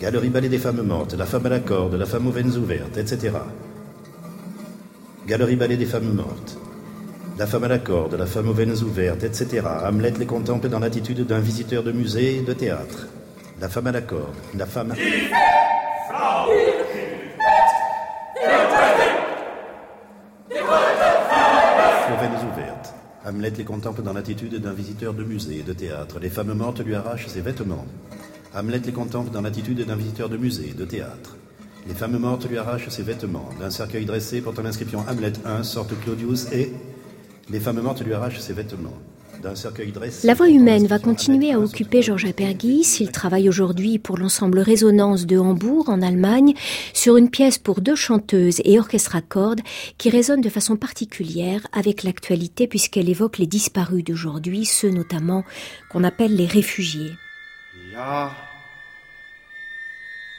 Galerie 0.00 0.28
ballet 0.28 0.48
des 0.48 0.58
femmes 0.58 0.82
mortes, 0.82 1.14
la 1.14 1.24
femme 1.24 1.46
à 1.46 1.48
la 1.48 1.60
corde, 1.60 1.94
la 1.94 2.04
femme 2.04 2.26
aux 2.26 2.32
veines 2.32 2.56
ouvertes, 2.56 2.96
etc. 2.98 3.32
Galerie 5.26 5.56
ballet 5.56 5.76
des 5.76 5.86
femmes 5.86 6.12
mortes. 6.12 6.58
La 7.38 7.46
femme 7.46 7.64
à 7.64 7.68
la 7.68 7.78
corde, 7.78 8.14
la 8.14 8.26
femme 8.26 8.48
aux 8.48 8.52
veines 8.52 8.82
ouvertes, 8.82 9.24
etc. 9.24 9.62
Hamlet 9.84 10.12
les 10.18 10.26
contemple 10.26 10.68
dans 10.68 10.80
l'attitude 10.80 11.26
d'un 11.26 11.38
visiteur 11.38 11.82
de 11.82 11.92
musée 11.92 12.42
de 12.42 12.52
théâtre. 12.52 13.06
La 13.60 13.68
femme 13.68 13.86
à 13.86 13.92
la 13.92 14.02
corde, 14.02 14.34
la 14.56 14.66
femme... 14.66 14.92
Aux 22.06 22.20
veines 22.20 22.52
ouvertes. 22.52 22.94
Hamlet 23.34 23.50
les 23.58 23.64
contemple 23.64 24.02
dans 24.02 24.12
l'attitude 24.12 24.54
d'un 24.60 24.72
visiteur 24.72 25.12
de 25.12 25.24
musée 25.24 25.58
et 25.58 25.62
de 25.64 25.72
théâtre. 25.72 26.20
Les 26.20 26.28
femmes 26.30 26.54
mortes 26.54 26.78
lui 26.84 26.94
arrachent 26.94 27.26
ses 27.26 27.40
vêtements. 27.40 27.84
Hamlet 28.54 28.78
les 28.78 28.92
contemple 28.92 29.32
dans 29.32 29.40
l'attitude 29.40 29.84
d'un 29.84 29.96
visiteur 29.96 30.28
de 30.28 30.36
musée 30.36 30.68
et 30.68 30.72
de 30.72 30.84
théâtre. 30.84 31.36
Les 31.88 31.94
femmes 31.94 32.16
mortes 32.16 32.48
lui 32.48 32.58
arrachent 32.58 32.90
ses 32.90 33.02
vêtements. 33.02 33.50
D'un 33.58 33.70
cercueil 33.70 34.04
dressé 34.04 34.40
portant 34.40 34.62
l'inscription 34.62 35.04
Hamlet 35.08 35.32
1 35.44 35.64
sortent 35.64 35.98
Claudius 36.04 36.46
et... 36.52 36.72
Les 37.50 37.58
femmes 37.58 37.80
mortes 37.80 38.04
lui 38.04 38.14
arrachent 38.14 38.38
ses 38.38 38.52
vêtements. 38.52 38.96
D'un 39.42 39.54
cercueil 39.54 39.92
dressé... 39.92 40.26
La 40.26 40.34
voix 40.34 40.48
humaine 40.48 40.86
va 40.86 40.98
continuer 40.98 41.52
à 41.52 41.56
Hamlet 41.56 41.66
1 41.66 41.70
occuper 41.70 42.02
Georges 42.02 42.24
Apergis. 42.24 42.98
Il 43.00 43.10
travaille 43.10 43.48
aujourd'hui 43.48 43.98
pour 43.98 44.18
l'ensemble 44.18 44.58
Résonance 44.58 45.26
de 45.26 45.38
Hambourg, 45.38 45.88
en 45.88 46.02
Allemagne, 46.02 46.54
sur 46.92 47.16
une 47.16 47.30
pièce 47.30 47.58
pour 47.58 47.80
deux 47.80 47.96
chanteuses 47.96 48.60
et 48.64 48.78
orchestre 48.78 49.16
à 49.16 49.20
cordes 49.20 49.60
qui 49.98 50.10
résonne 50.10 50.40
de 50.40 50.48
façon 50.48 50.76
particulière 50.76 51.66
avec 51.72 52.02
l'actualité 52.02 52.66
puisqu'elle 52.66 53.08
évoque 53.08 53.38
les 53.38 53.46
disparus 53.46 54.04
d'aujourd'hui, 54.04 54.64
ceux 54.64 54.90
notamment 54.90 55.44
qu'on 55.90 56.04
appelle 56.04 56.34
les 56.34 56.46
réfugiés. 56.46 57.12
Ja, 57.92 58.34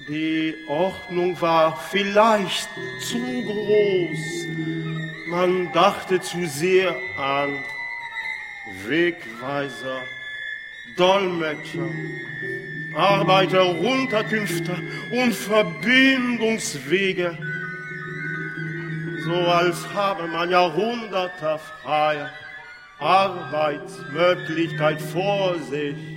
die 0.08 0.54
Ordnung 0.68 1.40
war 1.40 1.78
vielleicht 1.90 2.70
zu 3.00 3.18
groß. 3.18 4.48
Man 5.28 5.72
dachte 5.74 6.22
zu 6.22 6.46
sehr 6.48 6.96
an 7.18 7.50
Wegweiser, 8.88 10.02
Dolmetscher, 10.98 11.90
Arbeiterunterkünfte 12.96 14.76
und 15.12 15.34
Verbindungswege. 15.34 17.38
So 19.24 19.34
als 19.34 19.88
habe 19.94 20.28
man 20.28 20.50
Jahrhunderte 20.50 21.60
freie 21.84 22.32
Arbeitsmöglichkeit 23.00 25.02
vor 25.02 25.60
sich. 25.60 26.15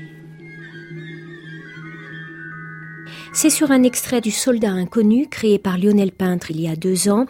C'est 3.41 3.51
sur 3.51 3.71
un 3.71 3.85
extrait 3.85 4.21
du 4.21 4.33
Soldat 4.33 4.73
inconnu, 4.73 5.29
créé 5.29 5.61
par 5.61 5.79
Lionel 5.79 6.11
Peintre 6.11 6.51
il 6.51 6.61
y 6.61 6.67
a 6.67 6.75
deux 6.75 7.09
ans, 7.09 7.27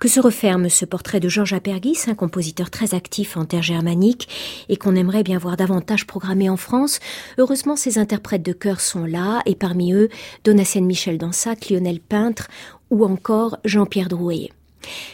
que 0.00 0.08
se 0.08 0.18
referme 0.18 0.68
ce 0.68 0.84
portrait 0.84 1.20
de 1.20 1.28
Georges 1.28 1.52
Apergis, 1.52 2.00
un 2.08 2.16
compositeur 2.16 2.68
très 2.68 2.94
actif 2.94 3.36
en 3.36 3.44
terre 3.44 3.62
germanique 3.62 4.28
et 4.68 4.76
qu'on 4.76 4.96
aimerait 4.96 5.22
bien 5.22 5.38
voir 5.38 5.56
davantage 5.56 6.04
programmé 6.04 6.50
en 6.50 6.56
France. 6.56 6.98
Heureusement, 7.38 7.76
ses 7.76 7.98
interprètes 7.98 8.42
de 8.42 8.52
chœur 8.52 8.80
sont 8.80 9.04
là, 9.04 9.40
et 9.46 9.54
parmi 9.54 9.92
eux, 9.92 10.08
Donatienne 10.42 10.84
Michel 10.84 11.16
Dansac, 11.16 11.70
Lionel 11.70 12.00
Peintre 12.00 12.48
ou 12.90 13.04
encore 13.04 13.56
Jean-Pierre 13.64 14.08
Drouet. 14.08 14.50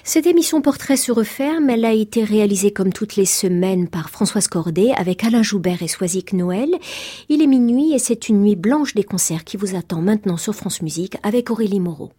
Cette 0.05 0.27
émission 0.27 0.61
Portrait 0.61 0.97
se 0.97 1.13
referme. 1.13 1.71
Elle 1.71 1.85
a 1.85 1.93
été 1.93 2.25
réalisée 2.25 2.73
comme 2.73 2.93
toutes 2.93 3.17
les 3.17 3.27
semaines 3.27 3.89
par 3.89 4.11
Françoise 4.11 4.49
Cordet 4.49 4.93
avec 4.97 5.25
Alain 5.25 5.43
Joubert 5.43 5.83
et 5.83 5.89
Soisic 5.89 6.33
Noël. 6.33 6.71
Il 7.29 7.43
est 7.43 7.47
minuit 7.47 7.93
et 7.93 7.99
c'est 7.99 8.29
une 8.29 8.43
nuit 8.43 8.57
blanche 8.57 8.95
des 8.95 9.05
concerts 9.05 9.45
qui 9.45 9.57
vous 9.57 9.77
attend 9.77 10.01
maintenant 10.01 10.37
sur 10.37 10.55
France 10.55 10.83
Musique 10.83 11.17
avec 11.23 11.51
Aurélie 11.51 11.81
Moreau. 11.81 12.11